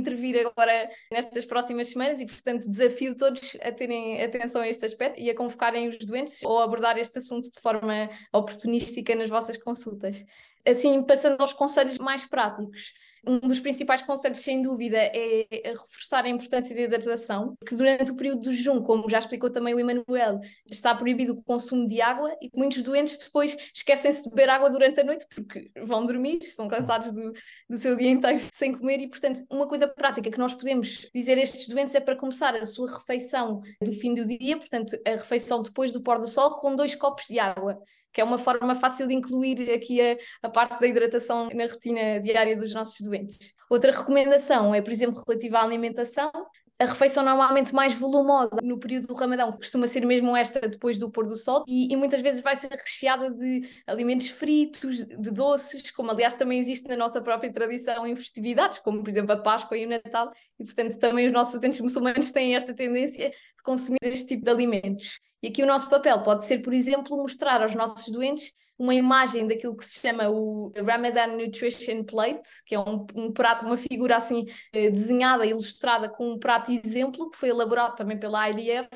agora 0.47 0.91
nestas 1.11 1.45
próximas 1.45 1.89
semanas 1.89 2.21
e, 2.21 2.27
portanto, 2.27 2.69
desafio 2.69 3.17
todos 3.17 3.57
a 3.63 3.73
terem 3.73 4.23
atenção 4.23 4.63
a 4.63 4.69
este 4.69 4.85
aspecto 4.85 5.21
e 5.21 5.31
a 5.31 5.35
convocarem 5.35 5.89
os 5.89 5.99
doentes 5.99 6.43
ou 6.43 6.61
abordar 6.61 6.99
este 6.99 7.19
assunto 7.19 7.51
de 7.51 7.61
forma 7.61 8.09
oportunística 8.33 9.15
nas 9.15 9.29
vossas 9.29 9.57
consultas. 9.57 10.25
Assim, 10.67 11.03
passando 11.03 11.41
aos 11.41 11.53
conselhos 11.53 11.99
mais 11.99 12.25
práticos. 12.25 12.93
Um 13.27 13.39
dos 13.39 13.59
principais 13.59 14.03
conselhos, 14.03 14.41
sem 14.41 14.61
dúvida, 14.61 14.99
é 14.99 15.47
reforçar 15.65 16.25
a 16.25 16.29
importância 16.29 16.75
da 16.77 16.83
hidratação, 16.83 17.57
que 17.67 17.75
durante 17.75 18.11
o 18.11 18.17
período 18.17 18.43
do 18.43 18.53
jejum, 18.53 18.83
como 18.83 19.09
já 19.09 19.19
explicou 19.19 19.51
também 19.51 19.75
o 19.75 19.81
Emanuel, 19.81 20.41
está 20.71 20.95
proibido 20.95 21.33
o 21.33 21.43
consumo 21.43 21.89
de 21.89 22.03
água 22.03 22.37
e 22.41 22.51
muitos 22.55 22.83
doentes 22.83 23.17
depois 23.17 23.57
esquecem-se 23.75 24.25
de 24.25 24.31
beber 24.31 24.51
água 24.51 24.69
durante 24.69 25.01
a 25.01 25.05
noite 25.05 25.27
porque 25.35 25.71
vão 25.85 26.05
dormir, 26.05 26.39
estão 26.43 26.69
cansados 26.69 27.13
do, 27.13 27.33
do 27.69 27.79
seu 27.79 27.97
dia 27.97 28.11
inteiro 28.11 28.39
sem 28.53 28.77
comer 28.77 29.01
e, 29.01 29.09
portanto, 29.09 29.41
uma 29.51 29.67
coisa 29.67 29.89
prática 29.89 30.31
que 30.31 30.39
nós 30.39 30.55
podemos 30.55 31.09
dizer 31.15 31.39
a 31.39 31.43
estes 31.43 31.67
doentes 31.67 31.95
é 31.95 32.01
para 32.01 32.17
começar 32.17 32.55
a 32.55 32.65
sua 32.67 32.91
refeição 32.91 33.63
do 33.81 33.93
fim 33.95 34.15
do 34.15 34.27
dia, 34.27 34.59
portanto, 34.59 34.99
a 35.07 35.13
refeição 35.13 35.63
depois 35.63 35.93
do 35.93 36.03
pôr 36.03 36.19
do 36.19 36.29
sol, 36.29 36.57
com 36.57 36.77
dois 36.77 36.95
copos 36.95 37.27
de 37.29 37.39
água 37.39 37.81
que 38.15 38.21
é 38.21 38.25
uma 38.25 38.39
forma 38.39 38.77
fácil 38.77 39.09
de 39.09 39.15
incluir 39.15 39.71
aqui 39.73 40.01
a, 40.01 40.17
a 40.45 40.49
parte 40.49 40.81
da 40.81 40.87
hidratação 40.87 41.49
na 41.53 41.67
rotina 41.67 42.21
diária 42.21 42.57
dos 42.57 42.73
nossos 42.73 43.05
doentes. 43.05 43.53
Outra 43.69 43.91
recomendação 43.91 44.73
é, 44.73 44.81
por 44.81 44.93
exemplo, 44.93 45.21
relativa 45.27 45.59
à 45.59 45.65
alimentação. 45.65 46.31
A 46.79 46.87
refeição 46.87 47.25
normalmente 47.25 47.73
mais 47.73 47.95
volumosa 47.95 48.61
no 48.63 48.79
período 48.79 49.07
do 49.07 49.15
Ramadão 49.15 49.53
costuma 49.53 49.87
ser 49.87 50.05
mesmo 50.05 50.37
esta 50.37 50.61
depois 50.69 50.99
do 50.99 51.11
pôr 51.11 51.25
do 51.25 51.37
sol 51.37 51.63
e, 51.69 51.93
e, 51.93 51.97
muitas 51.97 52.21
vezes 52.21 52.43
vai 52.43 52.57
ser 52.57 52.71
recheada 52.71 53.31
de 53.31 53.69
alimentos 53.87 54.29
fritos, 54.29 55.05
de 55.07 55.31
doces, 55.31 55.91
como 55.93 56.11
aliás 56.11 56.35
também 56.35 56.59
existe 56.59 56.89
na 56.89 56.97
nossa 56.97 57.23
própria 57.23 57.53
tradição 57.53 58.05
em 58.05 58.17
festividades, 58.17 58.81
como 58.81 59.03
por 59.05 59.09
exemplo 59.09 59.33
a 59.33 59.37
Páscoa 59.37 59.79
e 59.79 59.87
o 59.87 59.89
Natal, 59.89 60.33
e 60.59 60.65
portanto 60.65 60.99
também 60.99 61.27
os 61.29 61.33
nossos 61.33 61.55
utentes 61.55 61.81
muçulmanos 61.81 62.33
têm 62.33 62.57
esta 62.57 62.75
tendência 62.75 63.31
de 63.31 63.63
consumir 63.63 63.99
este 64.03 64.27
tipo 64.27 64.45
de 64.45 64.51
alimentos. 64.51 65.21
E 65.45 65.49
aqui 65.49 65.63
o 65.63 65.67
nosso 65.67 65.91
papel 65.91 66.23
pode 66.23 66.47
ser, 66.47 66.61
por 66.61 66.73
exemplo, 66.73 67.19
mostrar 67.19 67.61
aos 67.61 67.75
nossos 67.75 68.11
doentes 68.11 68.55
uma 68.79 68.95
imagem 68.95 69.47
daquilo 69.47 69.77
que 69.77 69.85
se 69.85 70.01
chama 70.01 70.31
o 70.31 70.73
Ramadan 70.75 71.37
Nutrition 71.37 72.03
Plate, 72.03 72.49
que 72.65 72.75
é 72.75 72.81
um, 72.81 73.07
um 73.15 73.31
prato, 73.31 73.67
uma 73.67 73.77
figura 73.77 74.17
assim 74.17 74.47
eh, 74.73 74.89
desenhada, 74.89 75.45
ilustrada 75.45 76.09
com 76.09 76.31
um 76.31 76.39
prato 76.39 76.73
exemplo, 76.73 77.29
que 77.29 77.37
foi 77.37 77.51
elaborado 77.51 77.95
também 77.95 78.19
pela 78.19 78.49
IDF, 78.49 78.89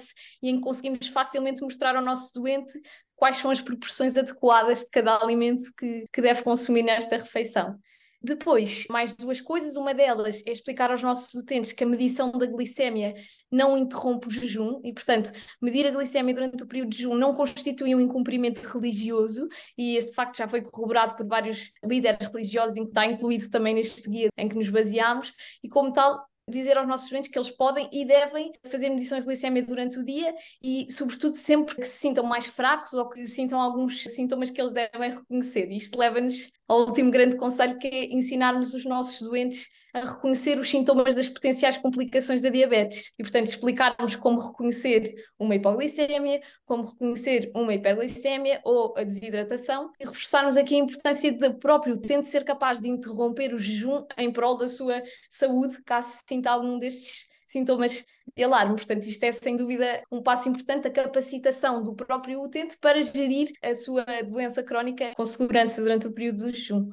e 0.43 0.49
em 0.49 0.55
que 0.55 0.63
conseguimos 0.63 1.07
facilmente 1.09 1.61
mostrar 1.61 1.95
ao 1.95 2.03
nosso 2.03 2.33
doente 2.33 2.73
quais 3.15 3.37
são 3.37 3.51
as 3.51 3.61
proporções 3.61 4.17
adequadas 4.17 4.85
de 4.85 4.91
cada 4.91 5.19
alimento 5.23 5.65
que, 5.77 6.07
que 6.11 6.23
deve 6.23 6.43
consumir 6.43 6.83
nesta 6.83 7.19
refeição. 7.19 7.79
Depois, 8.21 8.85
mais 8.91 9.15
duas 9.15 9.41
coisas. 9.41 9.77
Uma 9.77 9.95
delas 9.95 10.43
é 10.45 10.51
explicar 10.51 10.91
aos 10.91 11.03
nossos 11.03 11.33
utentes 11.35 11.71
que 11.73 11.85
a 11.85 11.87
medição 11.87 12.33
da 12.33 12.47
glicémia 12.47 13.15
não 13.51 13.79
interrompe 13.79 14.27
o 14.27 14.31
jejum 14.31 14.81
e, 14.85 14.93
portanto, 14.93 15.33
medir 15.63 15.87
a 15.87 15.91
glicémia 15.91 16.35
durante 16.35 16.63
o 16.63 16.67
período 16.67 16.91
de 16.91 16.99
jejum 16.99 17.15
não 17.15 17.33
constitui 17.33 17.95
um 17.95 18.01
incumprimento 18.01 18.61
religioso 18.61 19.49
e 19.77 19.97
este 19.97 20.15
facto 20.15 20.37
já 20.37 20.49
foi 20.49 20.63
corroborado 20.63 21.17
por 21.17 21.27
vários 21.27 21.71
líderes 21.85 22.27
religiosos, 22.29 22.75
que 22.75 22.83
está 22.83 23.07
incluído 23.07 23.49
também 23.51 23.75
neste 23.75 24.11
guia 24.11 24.29
em 24.37 24.49
que 24.49 24.57
nos 24.57 24.69
baseamos 24.69 25.33
e, 25.63 25.69
como 25.69 25.93
tal, 25.93 26.27
dizer 26.51 26.77
aos 26.77 26.89
nossos 26.89 27.09
doentes 27.11 27.31
que 27.31 27.39
eles 27.39 27.51
podem 27.51 27.89
e 27.93 28.05
devem 28.05 28.53
fazer 28.69 28.89
medições 28.89 29.23
de 29.23 29.29
glicemia 29.29 29.63
durante 29.63 29.99
o 29.99 30.05
dia 30.05 30.35
e, 30.61 30.89
sobretudo, 30.91 31.37
sempre 31.37 31.77
que 31.77 31.85
se 31.85 31.99
sintam 31.99 32.25
mais 32.25 32.47
fracos 32.47 32.95
ou 32.95 33.09
que 33.09 33.27
sintam 33.29 33.61
alguns 33.61 34.03
sintomas 34.03 34.51
que 34.51 34.61
eles 34.61 34.73
devem 34.73 35.11
reconhecer. 35.11 35.71
Isto 35.71 35.99
leva-nos 35.99 36.51
ao 36.69 36.81
último 36.87 37.11
grande 37.11 37.37
conselho, 37.37 37.79
que 37.79 37.89
é 37.89 38.05
ensinarmos 38.13 38.75
os 38.75 38.85
nossos 38.85 39.27
doentes 39.27 39.69
a 39.95 40.01
reconhecer 40.01 40.59
os 40.59 40.71
sintomas 40.71 41.15
das 41.15 41.29
potenciais 41.29 41.79
complicações 41.79 42.43
da 42.43 42.51
diabetes. 42.51 43.13
E, 43.19 43.23
portanto, 43.23 43.47
explicarmos 43.47 44.15
como 44.15 44.39
reconhecer 44.39 45.15
uma 45.39 45.55
hipoglicemia, 45.55 46.43
como 46.67 46.85
reconhecer 46.85 47.51
uma 47.55 47.73
hiperglicemia 47.73 48.61
ou 48.65 48.95
a 48.97 49.03
desidratação 49.03 49.91
e 49.99 50.05
reforçarmos 50.05 50.59
aqui 50.59 50.75
a 50.75 50.79
importância 50.79 51.33
de 51.33 51.55
próprio 51.55 51.95
utente 51.95 52.27
ser 52.27 52.45
capaz 52.45 52.81
de 52.81 52.89
interromper 52.89 53.55
o 53.55 53.59
jejum 53.59 54.05
em 54.19 54.31
prol 54.31 54.59
da 54.59 54.69
sua 54.69 55.03
saúde, 55.31 55.83
caso 55.85 56.23
sinta 56.29 56.51
algum 56.51 56.79
destes 56.79 57.27
sintomas 57.49 58.05
de 58.37 58.45
alarme. 58.45 58.77
Portanto, 58.77 59.05
isto 59.05 59.25
é 59.25 59.33
sem 59.33 59.57
dúvida 59.57 60.03
um 60.13 60.23
passo 60.23 60.49
importante, 60.49 60.87
a 60.87 60.91
capacitação 60.91 61.83
do 61.83 61.95
próprio 61.95 62.43
utente 62.43 62.77
para 62.79 63.03
gerir 63.03 63.53
a 63.63 63.75
sua 63.75 64.05
doença 64.29 64.63
crónica 64.63 65.15
com 65.17 65.25
segurança 65.25 65.81
durante 65.81 66.07
o 66.07 66.13
período 66.13 66.43
do 66.43 66.53
jejum. 66.53 66.91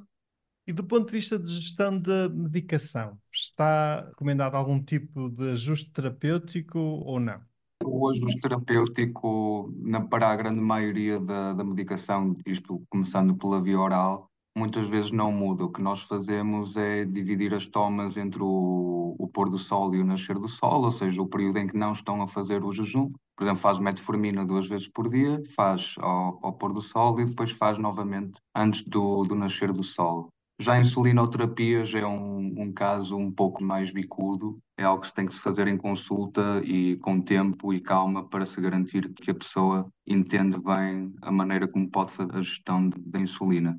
E 0.68 0.74
do 0.74 0.84
ponto 0.84 1.08
de 1.08 1.12
vista 1.12 1.38
de 1.38 1.52
gestão 1.52 2.00
da 2.00 2.28
medicação, 2.30 3.20
está 3.32 4.08
recomendado 4.08 4.56
algum 4.56 4.84
tipo 4.84 5.30
de 5.30 5.52
ajuste 5.52 5.92
terapêutico 5.92 6.80
ou 6.80 7.20
não? 7.20 7.40
O 7.84 8.10
ajuste 8.10 8.40
terapêutico, 8.40 9.72
na, 9.78 10.02
para 10.02 10.32
a 10.32 10.36
grande 10.36 10.62
maioria 10.62 11.20
da, 11.20 11.54
da 11.54 11.64
medicação, 11.64 12.36
isto 12.48 12.84
começando 12.90 13.36
pela 13.36 13.62
via 13.62 13.80
oral, 13.80 14.32
muitas 14.56 14.88
vezes 14.88 15.12
não 15.12 15.32
muda. 15.32 15.66
O 15.66 15.72
que 15.72 15.82
nós 15.82 16.02
fazemos 16.04 16.76
é 16.78 17.04
dividir 17.04 17.54
as 17.54 17.66
tomas 17.66 18.16
entre 18.16 18.42
o, 18.42 19.16
o 19.20 19.28
pôr 19.28 19.50
do 19.50 19.60
sol 19.60 19.94
e 19.94 20.02
o 20.02 20.06
nascer 20.06 20.40
do 20.40 20.48
sol, 20.48 20.84
ou 20.84 20.92
seja, 20.92 21.22
o 21.22 21.28
período 21.28 21.60
em 21.60 21.68
que 21.68 21.78
não 21.78 21.94
estão 21.94 22.22
a 22.22 22.28
fazer 22.28 22.64
o 22.64 22.72
jejum. 22.72 23.12
Por 23.36 23.44
exemplo, 23.44 23.62
faz 23.62 23.80
metformina 23.80 24.46
duas 24.46 24.68
vezes 24.68 24.88
por 24.88 25.10
dia, 25.10 25.44
faz 25.56 25.96
ao, 26.00 26.40
ao 26.42 26.54
pôr 26.54 26.72
do 26.72 26.82
sol 26.82 27.20
e 27.20 27.26
depois 27.26 27.52
faz 27.52 27.78
novamente 27.78 28.40
antes 28.56 28.82
do, 28.84 29.26
do 29.26 29.36
nascer 29.36 29.74
do 29.74 29.84
sol. 29.84 30.30
Já 30.58 30.76
a 30.76 30.80
insulinoterapia 30.80 31.84
já 31.84 32.00
é 32.00 32.08
um, 32.08 32.54
um 32.58 32.72
caso 32.72 33.18
um 33.18 33.30
pouco 33.30 33.62
mais 33.62 33.92
bicudo, 33.92 34.58
é 34.78 34.86
algo 34.86 35.02
que 35.02 35.10
se 35.10 35.14
tem 35.14 35.26
que 35.26 35.34
se 35.34 35.42
fazer 35.42 35.68
em 35.68 35.76
consulta 35.76 36.62
e 36.64 36.96
com 36.98 37.20
tempo 37.20 37.74
e 37.74 37.82
calma 37.82 38.24
para 38.24 38.46
se 38.46 38.62
garantir 38.62 39.14
que 39.16 39.32
a 39.32 39.36
pessoa 39.36 39.86
entende 40.08 40.58
bem 40.58 41.14
a 41.22 41.30
maneira 41.30 41.68
como 41.68 41.90
pode 41.90 42.14
fazer 42.14 42.38
a 42.38 42.42
gestão 42.42 42.90
da 42.98 43.20
insulina. 43.20 43.78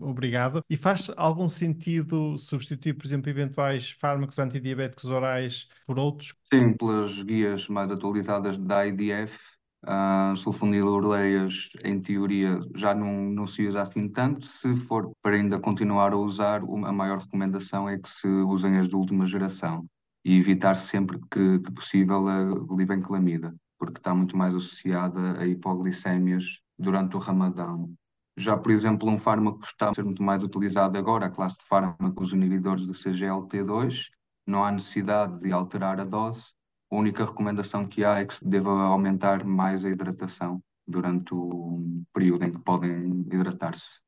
Obrigado. 0.00 0.62
E 0.68 0.76
faz 0.76 1.10
algum 1.16 1.48
sentido 1.48 2.36
substituir, 2.38 2.94
por 2.94 3.06
exemplo, 3.06 3.30
eventuais 3.30 3.90
fármacos 3.92 4.38
antidiabéticos 4.38 5.04
orais 5.06 5.68
por 5.86 5.98
outros? 5.98 6.34
Sim, 6.52 6.72
pelas 6.74 7.22
guias 7.22 7.68
mais 7.68 7.90
atualizadas 7.90 8.58
da 8.58 8.86
IDF, 8.86 9.38
uh, 9.84 10.36
sulfonilureias, 10.36 11.70
em 11.84 12.00
teoria, 12.00 12.58
já 12.74 12.94
não, 12.94 13.30
não 13.30 13.46
se 13.46 13.66
usa 13.66 13.82
assim 13.82 14.08
tanto. 14.08 14.46
Se 14.46 14.74
for 14.86 15.10
para 15.22 15.36
ainda 15.36 15.58
continuar 15.58 16.12
a 16.12 16.16
usar, 16.16 16.62
a 16.62 16.92
maior 16.92 17.18
recomendação 17.18 17.88
é 17.88 17.98
que 17.98 18.08
se 18.08 18.26
usem 18.26 18.78
as 18.78 18.88
de 18.88 18.96
última 18.96 19.26
geração 19.26 19.86
e 20.24 20.36
evitar 20.36 20.74
sempre 20.76 21.18
que, 21.30 21.58
que 21.60 21.72
possível 21.72 22.28
a 22.28 22.44
glibenclamida, 22.44 23.54
porque 23.78 23.98
está 23.98 24.14
muito 24.14 24.36
mais 24.36 24.54
associada 24.54 25.40
a 25.40 25.46
hipoglicémias 25.46 26.60
durante 26.78 27.16
o 27.16 27.18
ramadão. 27.18 27.92
Já, 28.36 28.56
por 28.56 28.72
exemplo, 28.72 29.08
um 29.08 29.18
fármaco 29.18 29.60
que 29.60 29.66
está 29.66 29.90
a 29.90 29.94
ser 29.94 30.04
muito 30.04 30.22
mais 30.22 30.42
utilizado 30.42 30.96
agora, 30.96 31.26
a 31.26 31.30
classe 31.30 31.56
de 31.58 31.64
fármacos 31.64 32.32
inibidores 32.32 32.86
do 32.86 32.94
CGLT2, 32.94 34.08
não 34.46 34.64
há 34.64 34.72
necessidade 34.72 35.38
de 35.40 35.52
alterar 35.52 36.00
a 36.00 36.04
dose. 36.04 36.52
A 36.90 36.96
única 36.96 37.24
recomendação 37.24 37.86
que 37.86 38.04
há 38.04 38.18
é 38.18 38.24
que 38.24 38.34
se 38.34 38.44
deva 38.44 38.70
aumentar 38.70 39.44
mais 39.44 39.84
a 39.84 39.90
hidratação 39.90 40.62
durante 40.86 41.32
o 41.34 42.02
período 42.12 42.44
em 42.44 42.50
que 42.50 42.58
podem 42.58 43.20
hidratar-se. 43.20 44.00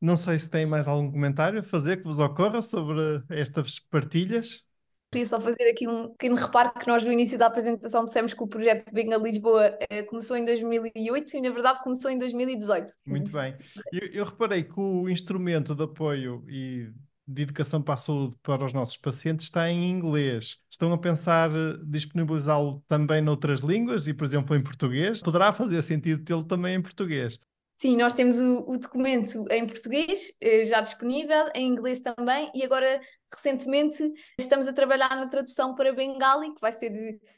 Não 0.00 0.16
sei 0.16 0.38
se 0.38 0.48
tem 0.48 0.64
mais 0.64 0.88
algum 0.88 1.10
comentário 1.10 1.60
a 1.60 1.62
fazer 1.62 1.98
que 1.98 2.04
vos 2.04 2.18
ocorra 2.18 2.62
sobre 2.62 3.22
estas 3.28 3.78
partilhas. 3.78 4.64
Queria 5.10 5.26
só 5.26 5.40
fazer 5.40 5.68
aqui 5.68 5.88
um 5.88 6.08
pequeno 6.10 6.36
reparo 6.36 6.72
que 6.72 6.86
nós 6.86 7.04
no 7.04 7.10
início 7.10 7.36
da 7.36 7.46
apresentação 7.46 8.04
dissemos 8.04 8.32
que 8.32 8.42
o 8.42 8.46
projeto 8.46 8.92
Big 8.92 9.08
na 9.08 9.16
Lisboa 9.16 9.76
eh, 9.90 10.04
começou 10.04 10.36
em 10.36 10.44
2008 10.44 11.36
e 11.36 11.40
na 11.40 11.50
verdade 11.50 11.82
começou 11.82 12.10
em 12.10 12.18
2018. 12.18 12.94
Muito 13.06 13.32
bem. 13.32 13.56
Eu, 13.92 14.08
eu 14.12 14.24
reparei 14.24 14.62
que 14.62 14.78
o 14.78 15.08
instrumento 15.08 15.74
de 15.74 15.82
apoio 15.82 16.44
e 16.48 16.92
de 17.26 17.42
educação 17.42 17.82
para 17.82 17.94
a 17.94 17.96
saúde 17.96 18.36
para 18.40 18.64
os 18.64 18.72
nossos 18.72 18.96
pacientes 18.96 19.46
está 19.46 19.68
em 19.68 19.90
inglês. 19.90 20.58
Estão 20.70 20.92
a 20.92 20.98
pensar 20.98 21.50
eh, 21.50 21.76
disponibilizá-lo 21.86 22.80
também 22.86 23.20
noutras 23.20 23.62
línguas 23.62 24.06
e, 24.06 24.14
por 24.14 24.24
exemplo, 24.24 24.54
em 24.54 24.62
português? 24.62 25.22
Poderá 25.22 25.52
fazer 25.52 25.82
sentido 25.82 26.24
tê-lo 26.24 26.44
também 26.44 26.76
em 26.76 26.82
português? 26.82 27.40
Sim, 27.80 27.96
nós 27.96 28.12
temos 28.12 28.38
o, 28.38 28.70
o, 28.70 28.76
documento 28.76 29.46
em 29.50 29.66
português, 29.66 30.30
eh, 30.38 30.66
já 30.66 30.82
disponível, 30.82 31.46
em 31.54 31.66
inglês 31.66 31.98
também, 31.98 32.50
e 32.54 32.62
agora, 32.62 33.00
recentemente, 33.32 34.02
estamos 34.38 34.68
a 34.68 34.72
trabalhar 34.74 35.08
na 35.16 35.26
tradução 35.26 35.74
para 35.74 35.90
Bengali, 35.90 36.52
que 36.52 36.60
vai 36.60 36.72
ser 36.72 36.92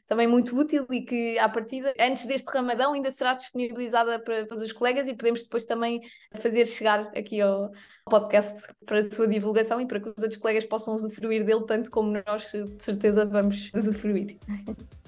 também 0.05 0.27
muito 0.27 0.59
útil 0.59 0.85
e 0.91 1.03
que, 1.03 1.39
à 1.39 1.49
partida, 1.49 1.95
antes 1.97 2.27
deste 2.27 2.53
Ramadão, 2.53 2.93
ainda 2.93 3.13
será 3.13 3.35
disponibilizada 3.35 4.19
para, 4.19 4.45
para 4.45 4.57
os 4.57 4.73
colegas 4.73 5.07
e 5.07 5.15
podemos 5.15 5.45
depois 5.45 5.65
também 5.65 6.01
fazer 6.35 6.67
chegar 6.67 7.07
aqui 7.17 7.41
ao, 7.41 7.71
podcast 8.07 8.63
para 8.85 8.99
a 8.99 9.03
sua 9.05 9.29
divulgação 9.29 9.81
e 9.81 9.87
para 9.87 10.01
que 10.01 10.09
os 10.09 10.23
outros 10.25 10.39
colegas 10.39 10.65
possam 10.65 10.97
usufruir 10.97 11.45
dele 11.45 11.65
tanto 11.69 11.89
como 11.89 12.21
nós, 12.27 12.51
de 12.51 12.83
certeza, 12.83 13.25
vamos 13.25 13.71
usufruir. 13.73 14.39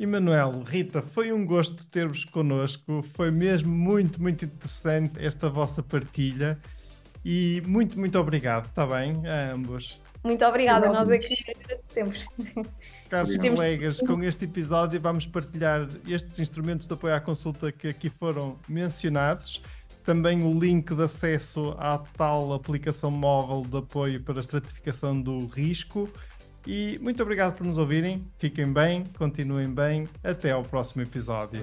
Emanuel, 0.00 0.62
Rita, 0.62 1.02
foi 1.02 1.30
um 1.30 1.44
gosto 1.44 1.86
ter-vos 1.86 2.24
connosco. 2.24 3.04
Foi 3.12 3.30
mesmo 3.30 3.70
muito, 3.70 4.20
muito 4.20 4.46
interessante 4.46 5.22
esta 5.22 5.50
vossa 5.50 5.82
partilha. 5.82 6.58
E 7.22 7.62
muito, 7.66 8.00
muito 8.00 8.18
obrigado, 8.18 8.64
está 8.64 8.86
bem? 8.86 9.12
A 9.28 9.52
ambos. 9.52 10.00
Muito 10.24 10.42
obrigada, 10.42 10.90
nós 10.90 11.10
aqui 11.10 11.36
agradecemos. 11.54 12.24
Caros 13.10 13.36
colegas, 13.36 14.00
com 14.00 14.24
este 14.24 14.46
episódio 14.46 14.98
vamos 14.98 15.26
partilhar 15.26 15.86
estes 16.08 16.38
instrumentos 16.38 16.86
de 16.86 16.94
apoio 16.94 17.14
à 17.14 17.20
consulta 17.20 17.70
que 17.70 17.88
aqui 17.88 18.08
foram 18.08 18.56
mencionados. 18.66 19.60
Também 20.02 20.42
o 20.42 20.58
link 20.58 20.94
de 20.94 21.02
acesso 21.02 21.74
à 21.78 21.98
tal 22.16 22.54
aplicação 22.54 23.10
móvel 23.10 23.68
de 23.68 23.76
apoio 23.76 24.22
para 24.22 24.38
a 24.38 24.40
estratificação 24.40 25.20
do 25.20 25.46
risco 25.46 26.08
e 26.66 26.98
muito 27.00 27.22
obrigado 27.22 27.56
por 27.56 27.66
nos 27.66 27.78
ouvirem. 27.78 28.24
Fiquem 28.38 28.72
bem, 28.72 29.04
continuem 29.18 29.68
bem. 29.72 30.08
Até 30.22 30.52
ao 30.52 30.62
próximo 30.62 31.02
episódio. 31.02 31.62